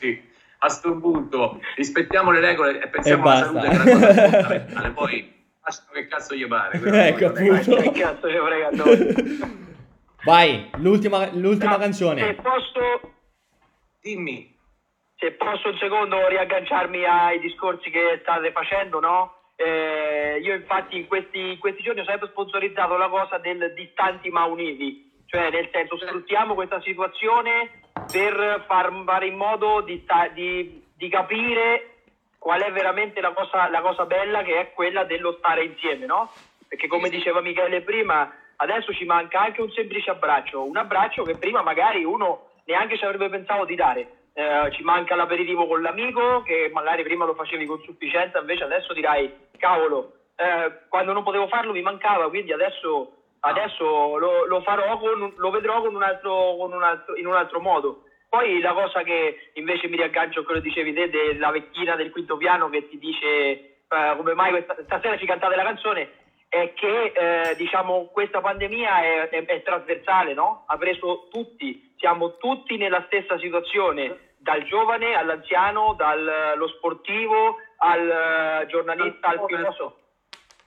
Sì. 0.00 0.34
A 0.66 0.68
sto 0.68 0.96
punto 0.98 1.60
rispettiamo 1.76 2.30
le 2.32 2.40
regole 2.40 2.80
e 2.82 2.88
pensiamo 2.88 3.24
E 3.24 3.30
alla 3.30 3.52
basta. 3.52 3.60
salute 3.60 3.68
che 3.68 3.90
è 3.90 3.94
una 3.94 4.06
cosa 4.06 4.30
fondamentale. 4.30 4.90
Poi 4.90 5.34
lasciano 5.62 5.88
che 5.92 6.06
cazzo 6.08 6.34
gli 6.34 6.46
pare. 6.46 7.08
Ecco, 7.08 7.26
appunto. 7.26 7.76
Che 7.76 7.90
cazzo 7.92 8.28
ci 8.28 8.36
frega 8.36 8.66
a 8.66 8.70
noi? 8.72 9.64
Vai, 10.24 10.70
l'ultima, 10.78 11.28
l'ultima 11.32 11.74
Se 11.74 11.78
canzone. 11.78 12.34
posso, 12.34 13.12
Dimmi. 14.02 14.56
se 15.16 15.32
posso 15.32 15.68
un 15.68 15.76
secondo 15.78 16.26
riagganciarmi 16.28 17.04
ai 17.04 17.38
discorsi 17.40 17.90
che 17.90 18.18
state 18.22 18.50
facendo, 18.52 18.98
no? 19.00 19.34
Eh, 19.54 20.40
io 20.42 20.54
infatti 20.54 20.96
in 20.98 21.06
questi, 21.06 21.52
in 21.52 21.58
questi 21.58 21.82
giorni 21.82 22.00
ho 22.00 22.04
sempre 22.04 22.28
sponsorizzato 22.28 22.96
la 22.96 23.08
cosa 23.08 23.38
del 23.38 23.72
distanti 23.74 24.28
ma 24.30 24.44
uniti, 24.44 25.10
cioè 25.26 25.48
nel 25.50 25.68
senso 25.72 25.96
sfruttiamo 25.96 26.54
questa 26.54 26.80
situazione 26.82 27.70
per 28.10 28.64
far 28.66 28.92
fare 29.04 29.26
in 29.26 29.36
modo 29.36 29.80
di, 29.80 30.04
di- 30.34 30.84
di 30.94 31.08
capire 31.08 31.90
qual 32.38 32.62
è 32.62 32.70
veramente 32.72 33.20
la 33.20 33.32
cosa, 33.32 33.68
la 33.68 33.80
cosa 33.80 34.06
bella 34.06 34.42
che 34.42 34.60
è 34.60 34.72
quella 34.72 35.04
dello 35.04 35.34
stare 35.38 35.64
insieme, 35.64 36.06
no? 36.06 36.30
Perché 36.68 36.86
come 36.86 37.08
diceva 37.08 37.40
Michele 37.40 37.82
prima, 37.82 38.32
adesso 38.56 38.92
ci 38.92 39.04
manca 39.04 39.40
anche 39.40 39.60
un 39.60 39.70
semplice 39.70 40.10
abbraccio, 40.10 40.64
un 40.64 40.76
abbraccio 40.76 41.22
che 41.24 41.36
prima 41.36 41.62
magari 41.62 42.04
uno 42.04 42.50
neanche 42.64 42.96
ci 42.96 43.04
avrebbe 43.04 43.28
pensato 43.28 43.64
di 43.64 43.74
dare. 43.74 44.10
Eh, 44.32 44.70
ci 44.72 44.82
manca 44.82 45.14
l'aperitivo 45.16 45.66
con 45.66 45.80
l'amico 45.80 46.42
che 46.42 46.70
magari 46.72 47.02
prima 47.02 47.24
lo 47.24 47.34
facevi 47.34 47.64
con 47.64 47.80
sufficienza, 47.82 48.38
invece 48.38 48.64
adesso 48.64 48.92
dirai, 48.92 49.32
cavolo, 49.56 50.12
eh, 50.36 50.82
quando 50.88 51.12
non 51.12 51.22
potevo 51.22 51.48
farlo 51.48 51.72
mi 51.72 51.80
mancava, 51.80 52.28
quindi 52.28 52.52
adesso, 52.52 53.12
adesso 53.46 54.16
lo, 54.18 54.44
lo 54.46 54.60
farò, 54.60 54.98
con, 54.98 55.32
lo 55.36 55.50
vedrò 55.50 55.80
con 55.80 55.94
un 55.94 56.02
altro, 56.02 56.56
con 56.56 56.72
un 56.72 56.82
altro, 56.82 57.16
in 57.16 57.26
un 57.26 57.34
altro 57.34 57.60
modo. 57.60 58.02
Poi 58.28 58.60
la 58.60 58.72
cosa 58.72 59.02
che 59.02 59.50
invece 59.54 59.88
mi 59.88 59.96
riaggancio 59.96 60.40
a 60.40 60.44
quello 60.44 60.60
che 60.60 60.68
dicevi 60.68 60.92
te 60.92 61.08
della 61.08 61.50
vecchina 61.50 61.94
del 61.96 62.10
quinto 62.10 62.36
piano 62.36 62.68
che 62.68 62.88
ti 62.88 62.98
dice 62.98 63.26
eh, 63.26 64.14
come 64.16 64.34
mai 64.34 64.50
questa, 64.50 64.76
stasera 64.82 65.16
ci 65.16 65.26
cantate 65.26 65.54
la 65.56 65.62
canzone 65.62 66.08
è 66.48 66.72
che 66.74 67.12
eh, 67.14 67.56
diciamo 67.56 68.08
questa 68.12 68.40
pandemia 68.40 69.02
è, 69.02 69.28
è- 69.28 69.44
è 69.44 69.62
trasversale, 69.62 70.32
no? 70.34 70.64
Ha 70.66 70.76
preso 70.76 71.28
tutti, 71.30 71.94
siamo 71.98 72.36
tutti 72.36 72.76
nella 72.76 73.02
stessa 73.06 73.38
situazione, 73.38 74.34
dal 74.38 74.62
giovane 74.62 75.14
all'anziano, 75.14 75.94
dallo 75.96 76.68
sportivo 76.68 77.56
al 77.78 78.08
eh, 78.62 78.66
giornalista, 78.66 79.28
al 79.28 79.42
filosofo, 79.46 79.96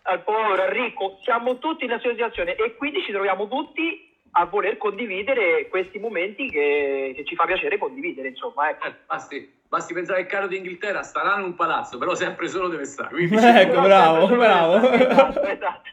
al 0.09 0.23
povero, 0.23 0.63
al 0.63 0.69
ricco, 0.69 1.19
siamo 1.23 1.57
tutti 1.59 1.85
nella 1.85 1.99
stessa 1.99 2.15
situazione 2.15 2.55
e 2.55 2.75
quindi 2.75 3.01
ci 3.03 3.11
troviamo 3.11 3.47
tutti 3.47 4.07
a 4.31 4.45
voler 4.45 4.77
condividere 4.77 5.67
questi 5.67 5.97
momenti 5.99 6.49
che, 6.49 7.13
che 7.15 7.23
ci 7.25 7.35
fa 7.35 7.45
piacere 7.45 7.77
condividere, 7.77 8.29
insomma, 8.29 8.69
ecco. 8.69 8.87
Eh, 8.87 8.95
basti, 9.05 9.51
basti 9.67 9.93
pensare 9.93 10.19
che 10.19 10.25
il 10.25 10.31
caro 10.31 10.47
d'Inghilterra 10.47 11.03
starà 11.03 11.37
in 11.37 11.43
un 11.45 11.55
palazzo, 11.55 11.97
però 11.97 12.13
sempre 12.15 12.47
solo 12.47 12.67
deve 12.67 12.85
stare. 12.85 13.09
Quindi, 13.09 13.35
Ecco, 13.41 13.81
bravo, 13.81 14.27
bravo. 14.27 14.91
Esatto, 14.91 15.41
esatto. 15.43 15.89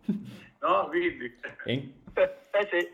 no, 0.60 0.86
quindi, 0.88 1.32
E- 1.64 1.88
Eh 2.14 2.68
sì. 2.70 2.88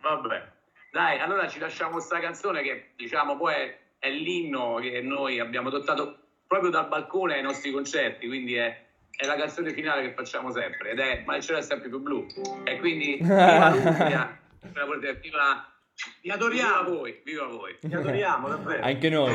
vabbè. 0.00 0.50
Dai, 0.90 1.18
allora 1.20 1.48
ci 1.48 1.58
lasciamo 1.58 2.00
sta 2.00 2.18
canzone 2.18 2.60
che 2.60 2.90
diciamo 2.96 3.36
poi 3.38 3.54
è, 3.54 3.78
è 3.98 4.10
l'inno 4.10 4.74
che 4.74 5.00
noi 5.00 5.38
abbiamo 5.38 5.68
adottato 5.68 6.18
proprio 6.46 6.68
dal 6.70 6.88
balcone 6.88 7.36
ai 7.36 7.42
nostri 7.42 7.70
concerti, 7.70 8.26
quindi 8.26 8.56
è, 8.56 8.78
è 9.16 9.26
la 9.26 9.36
canzone 9.36 9.72
finale 9.72 10.02
che 10.02 10.14
facciamo 10.14 10.50
sempre 10.50 10.90
ed 10.90 10.98
è 10.98 11.22
Ma 11.24 11.36
il 11.36 11.42
cielo 11.42 11.58
è 11.58 11.62
sempre 11.62 11.88
più 11.88 12.00
blu. 12.00 12.26
E 12.64 12.78
quindi 12.78 13.18
viva 13.20 13.70
viva, 13.70 15.12
viva, 15.12 15.72
Vi 16.20 16.30
adoriamo. 16.30 16.88
voi, 16.88 17.20
viva 17.24 17.46
voi. 17.46 17.76
Vi 17.80 17.94
adoriamo, 17.94 18.48
davvero. 18.48 18.82
Anche 18.82 19.08
noi. 19.08 19.34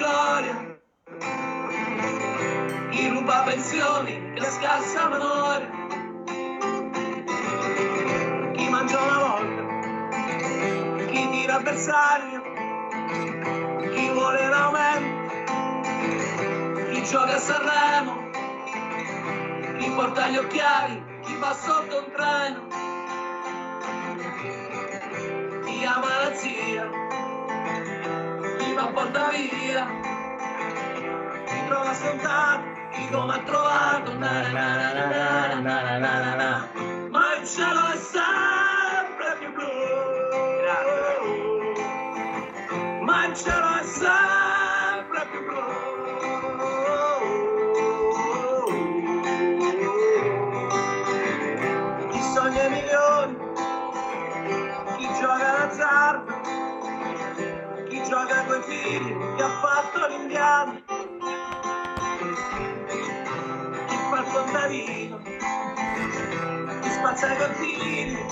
Gloria, 0.00 0.78
chi 2.90 3.08
ruba 3.08 3.42
pensioni, 3.44 4.32
che 4.34 4.44
scassa 4.44 5.08
memoria, 5.08 5.70
chi 8.52 8.68
mangia 8.68 8.98
una 9.02 9.18
volta, 9.18 9.62
chi 11.06 11.28
tira 11.30 11.54
avversario, 11.56 12.42
chi 13.92 14.08
vuole 14.10 14.48
l'aumento, 14.48 15.32
chi 16.90 17.02
gioca 17.02 17.34
a 17.34 17.38
Sanremo. 17.38 18.28
Chi 19.78 19.88
porta 19.96 20.28
gli 20.28 20.36
occhiali, 20.36 21.02
chi 21.22 21.34
va 21.36 21.54
sotto 21.54 21.98
un 22.00 22.10
treno, 22.12 22.66
chi 25.64 25.84
ama 25.84 26.19
non 28.90 28.92
porta 28.92 29.30
via. 29.30 29.86
Ti 31.46 31.64
trova 31.66 31.90
a 31.90 32.62
chi 32.90 33.08
come 33.10 33.32
ha 33.34 33.38
trovato 33.44 34.18
na 34.18 34.48
na 34.50 34.76
na 34.76 35.60
na 35.60 35.98
na 35.98 36.34
na 36.34 36.68
ma 37.10 37.36
il 37.36 37.46
cielo 37.46 37.86
è 37.92 37.96
sempre 37.96 39.36
più 39.38 39.52
blu. 39.52 39.68
Ma 43.04 43.26
il 43.26 43.34
cielo 43.36 43.69
gioca 58.30 58.44
coi 58.44 58.62
figli, 58.62 59.16
chi 59.34 59.42
ha 59.42 59.48
fatto 59.60 60.06
l'indiano, 60.06 60.80
chi 63.86 63.96
fa 64.08 64.18
il 64.18 64.26
contadino, 64.32 65.22
chi 66.80 66.90
spazza 66.90 67.32
i 67.32 67.36
contini, 67.36 68.24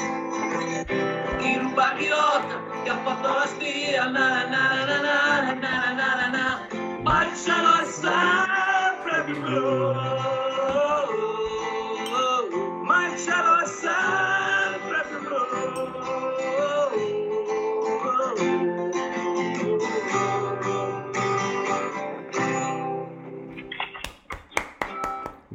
chi 1.38 1.58
ruba 1.58 1.94
chi 1.96 2.08
lotta, 2.08 2.62
chi 2.82 2.88
ha 2.88 2.98
fatto 3.02 3.28
la 3.28 3.46
spia, 3.46 4.06
na 4.06 4.44
na 4.44 4.84
na 4.84 4.84
na 4.84 5.00
na 5.00 5.52
na 5.52 5.92
na 5.92 6.14
na 6.14 6.28
na, 6.28 6.66
è 7.20 7.34
sempre 7.34 9.24
più 9.24 9.40
blu, 9.40 9.94
ma 12.84 13.06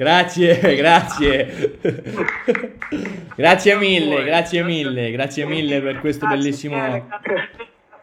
Grazie, 0.05 0.75
grazie. 0.75 1.79
grazie 3.35 3.75
mille, 3.77 4.23
grazie 4.25 4.63
mille, 4.63 5.11
grazie 5.11 5.45
mille 5.45 5.81
per 5.81 5.99
questo 6.01 6.25
Grazie, 6.25 6.41
bellissimo... 6.43 6.75
Grazie 6.77 7.11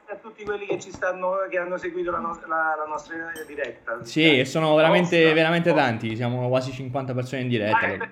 a 0.07 0.17
tutti 0.17 0.43
quelli 0.45 0.67
che 0.67 0.81
ci 0.81 0.91
stanno, 0.91 1.37
che 1.51 1.59
hanno 1.59 1.77
seguito 1.77 2.11
la, 2.11 2.19
nos- 2.19 2.45
la- 2.47 2.75
la 2.77 2.87
nostra 2.89 3.17
diretta. 3.47 3.99
Sì, 4.03 4.41
e 4.41 4.45
sono 4.45 4.75
veramente, 4.75 5.17
Nostra. 5.19 5.35
veramente 5.35 5.75
tanti, 5.75 6.17
siamo 6.17 6.49
quasi 6.49 6.73
50 6.73 7.13
persone 7.13 7.43
in 7.43 7.49
diretta. 7.49 8.09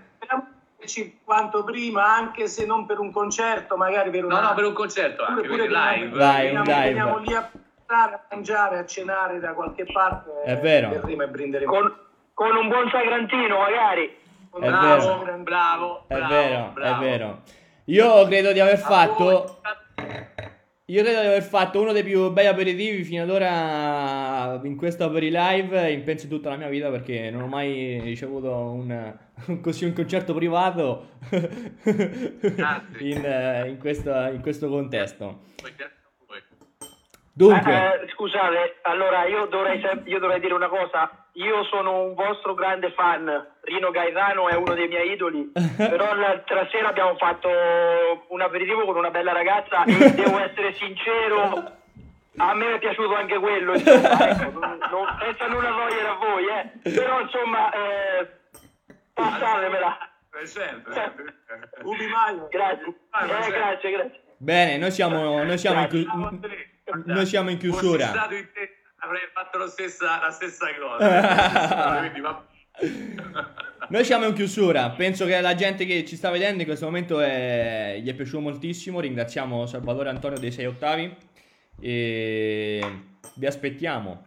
Quanto 1.25 1.65
prima, 1.65 2.15
anche 2.17 2.47
se 2.47 2.65
non 2.65 2.87
per 2.87 2.99
un 2.99 3.11
concerto, 3.11 3.77
magari 3.77 4.11
per 4.11 4.25
una... 4.25 4.41
No, 4.41 4.49
no, 4.49 4.55
per 4.55 4.65
un 4.65 4.73
concerto 4.75 5.25
anche, 5.25 5.47
pure, 5.47 5.67
live. 5.69 6.17
Dai, 6.17 6.55
un 6.55 6.63
live. 6.63 6.83
veniamo 6.85 7.19
lì 7.19 7.35
a 7.35 7.51
mangiare, 8.31 8.79
a 8.79 8.85
cenare 8.87 9.39
da 9.39 9.53
qualche 9.53 9.85
parte. 9.91 10.31
È 10.45 10.57
vero. 10.59 10.93
E 10.93 10.99
prima 10.99 11.25
e 11.25 11.29
brinderemo. 11.29 11.71
Con, 11.71 11.95
con 12.39 12.55
un 12.55 12.69
buon 12.69 12.89
sagrantino 12.89 13.59
magari. 13.59 14.07
È 14.07 14.57
una- 14.69 14.81
vero. 14.97 15.39
Bravo, 15.43 16.05
È 16.07 16.15
bravo, 16.15 16.33
vero, 16.35 16.71
bravo. 16.73 17.03
è 17.05 17.09
vero. 17.09 17.43
Io 17.87 18.25
credo 18.27 18.53
di 18.53 18.61
aver 18.61 18.79
fatto... 18.79 19.59
Io 20.91 21.03
credo 21.03 21.21
di 21.21 21.27
aver 21.27 21.43
fatto 21.43 21.81
uno 21.83 21.93
dei 21.93 22.05
più 22.05 22.31
bei 22.31 22.47
aperitivi 22.47 23.03
fino 23.03 23.25
ad 23.25 23.29
ora 23.31 24.59
in 24.63 24.75
questo 24.77 25.05
aperi 25.05 25.31
live 25.31 25.91
in 25.91 26.03
penso 26.05 26.29
tutta 26.29 26.49
la 26.51 26.57
mia 26.57 26.69
vita 26.69 26.89
perché 26.91 27.29
non 27.31 27.43
ho 27.43 27.47
mai 27.47 28.01
ricevuto 28.01 28.51
un, 28.55 29.15
un- 29.49 29.61
così 29.61 29.85
un 29.85 29.93
concerto 29.93 30.33
privato 30.33 31.09
in, 33.01 33.23
eh, 33.25 33.69
in 33.69 33.79
questo, 33.79 34.11
in 34.33 34.41
questo 34.41 34.69
contesto. 34.69 35.41
Dunque, 37.35 37.71
Eh, 37.73 38.05
eh, 38.05 38.09
scusate, 38.15 38.79
allora 38.83 39.25
io 39.27 39.47
dovrei, 39.47 39.81
io 40.05 40.19
dovrei 40.19 40.41
dire 40.41 40.55
una 40.55 40.69
cosa. 40.69 41.28
Io 41.39 41.63
sono 41.65 42.03
un 42.03 42.15
vostro 42.15 42.55
grande 42.55 42.91
fan. 42.93 43.27
Rino 43.63 43.91
Gaetano 43.91 44.49
è 44.49 44.57
uno 44.57 44.75
dei 44.75 44.89
miei 44.89 45.13
idoli. 45.13 45.53
Però 45.77 46.15
l'altra 46.15 46.67
sera 46.71 46.89
abbiamo 46.89 47.17
fatto 47.17 47.49
un 48.29 48.41
aperitivo 48.41 48.85
con 48.85 48.97
una 48.97 49.11
bella 49.11 49.33
ragazza 49.33 49.85
e 49.85 50.13
devo 50.15 50.39
essere 50.41 50.75
sincero. 50.75 51.77
A 52.41 52.55
me 52.55 52.75
è 52.75 52.79
piaciuto 52.79 53.15
anche 53.17 53.39
quello, 53.39 53.75
insomma, 53.75 54.19
ecco, 54.31 54.59
non, 54.61 54.79
non, 54.91 55.19
senza 55.21 55.49
nulla 55.49 55.71
togliere 55.71 56.09
a 56.09 56.15
voi, 56.15 56.45
eh. 56.47 56.91
Però 56.91 57.21
insomma, 57.21 57.71
eh, 57.73 58.29
passatemela. 59.13 59.99
Eh, 60.41 60.47
certo, 60.47 60.93
certo. 60.93 61.23
Ubi 61.83 62.07
Maio. 62.07 62.47
Grazie, 62.49 62.87
eh, 62.87 63.51
grazie, 63.51 63.91
grazie. 63.91 64.21
bene, 64.37 64.77
noi 64.77 64.93
siamo, 64.93 65.43
noi 65.43 65.59
siamo, 65.59 65.89
in, 65.91 66.41
noi 67.07 67.27
siamo 67.27 67.51
in 67.51 67.59
chiusura. 67.59 68.29
Avrei 69.09 69.23
fatto 69.33 69.57
lo 69.59 69.69
stessa- 69.69 70.21
la 70.21 70.31
stessa 70.31 70.67
cosa. 70.79 71.99
Quindi 72.01 72.21
va- 72.21 72.45
Noi 73.89 74.05
siamo 74.05 74.27
in 74.27 74.35
chiusura, 74.35 74.91
penso 74.91 75.25
che 75.25 75.41
la 75.41 75.55
gente 75.55 75.87
che 75.87 76.05
ci 76.05 76.15
sta 76.15 76.29
vedendo 76.31 76.61
in 76.61 76.67
questo 76.67 76.85
momento 76.85 77.21
è- 77.21 77.99
gli 78.03 78.09
è 78.11 78.15
piaciuto 78.15 78.41
moltissimo, 78.41 79.01
ringraziamo 79.01 79.65
Salvatore 79.67 80.11
Antonio 80.11 80.39
dei 80.39 80.53
6 80.53 80.67
ottavi 80.67 81.17
e 81.81 83.01
vi 83.35 83.47
aspettiamo 83.47 84.27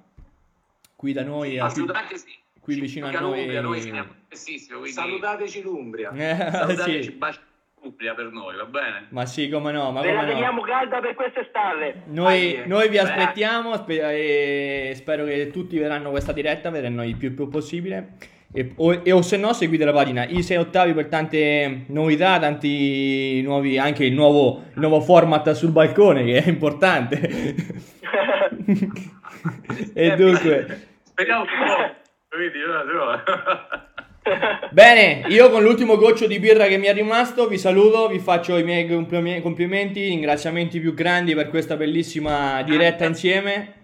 qui 0.95 1.13
da 1.13 1.23
noi, 1.23 1.59
a- 1.59 1.65
Assolutamente 1.65 2.17
sì. 2.17 2.33
qui 2.59 2.73
Ci 2.73 2.79
vicino 2.81 3.05
a 3.07 3.11
noi. 3.11 3.37
l'Umbria, 3.37 3.61
noi 3.61 3.81
siamo 3.81 4.15
quindi 4.29 4.91
Salutateci 4.91 5.61
l'Umbria. 5.61 6.11
Eh, 6.11 6.35
salutateci, 6.51 7.03
sì. 7.03 7.11
baci 7.11 7.39
l'Umbria 7.81 8.13
per 8.13 8.31
noi, 8.31 8.55
va 8.55 8.65
bene? 8.65 9.07
Ma 9.09 9.25
sì, 9.25 9.49
come 9.49 9.71
no, 9.71 9.91
ma 9.91 10.01
Ve 10.01 10.11
la 10.13 10.19
come 10.19 10.27
no. 10.27 10.33
teniamo 10.33 10.61
calda 10.61 10.99
per 10.99 11.15
quest'estate. 11.15 12.03
Noi, 12.05 12.61
noi 12.65 12.89
vi 12.89 12.99
aspettiamo 12.99 13.75
spe- 13.75 14.89
e 14.89 14.93
spero 14.95 15.25
che 15.25 15.49
tutti 15.51 15.77
vedranno 15.77 16.11
questa 16.11 16.31
diretta, 16.31 16.69
vedranno 16.69 17.03
il 17.03 17.17
più, 17.17 17.33
più 17.33 17.49
possibile. 17.49 18.17
E 18.53 18.73
o, 18.75 19.01
e 19.03 19.11
o 19.13 19.21
se 19.21 19.37
no 19.37 19.53
seguite 19.53 19.85
la 19.85 19.93
pagina 19.93 20.25
i 20.25 20.43
6 20.43 20.57
ottavi 20.57 20.93
per 20.93 21.07
tante 21.07 21.85
novità, 21.87 22.37
tanti 22.37 23.41
nuovi, 23.41 23.77
anche 23.77 24.03
il 24.03 24.13
nuovo, 24.13 24.63
il 24.73 24.79
nuovo 24.79 24.99
format 24.99 25.51
sul 25.51 25.71
balcone 25.71 26.25
che 26.25 26.43
è 26.43 26.49
importante. 26.49 27.55
e 29.95 30.15
dunque, 30.15 30.87
Speriamo 31.03 31.45
che 31.45 31.51
no. 31.65 31.95
Quindi, 32.29 32.59
no, 32.59 32.83
no. 32.83 33.89
bene, 34.71 35.23
io 35.29 35.49
con 35.49 35.63
l'ultimo 35.63 35.97
goccio 35.97 36.27
di 36.27 36.39
birra 36.39 36.67
che 36.67 36.77
mi 36.77 36.85
è 36.85 36.93
rimasto 36.93 37.47
vi 37.47 37.57
saluto, 37.57 38.07
vi 38.07 38.19
faccio 38.19 38.57
i 38.57 38.63
miei 38.63 38.87
complim- 38.87 39.41
complimenti, 39.41 40.07
ringraziamenti 40.07 40.79
più 40.79 40.93
grandi 40.93 41.33
per 41.33 41.49
questa 41.49 41.75
bellissima 41.75 42.61
diretta 42.61 43.05
insieme. 43.05 43.79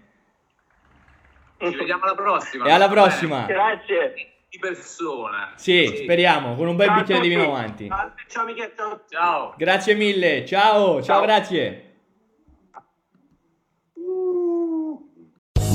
Ci 1.58 1.74
vediamo 1.76 2.04
alla 2.04 2.14
prossima. 2.14 2.66
E 2.66 2.70
alla 2.70 2.86
va 2.86 2.94
bene? 2.94 3.06
prossima. 3.06 3.46
Grazie. 3.46 4.12
Di 4.48 4.58
persona. 4.58 5.52
Sì, 5.56 5.92
speriamo, 6.02 6.54
con 6.54 6.68
un 6.68 6.76
bel 6.76 6.86
Ciao 6.86 6.96
bicchiere 6.96 7.20
di 7.20 7.28
vino 7.28 7.42
avanti. 7.42 7.88
Ciao 8.28 8.44
Michele, 8.44 8.72
ciao. 8.76 9.00
Ciao. 9.08 9.54
Grazie 9.58 9.94
mille, 9.94 10.46
ciao, 10.46 10.94
ciao, 10.94 11.02
Ciao. 11.02 11.20
grazie. 11.22 11.87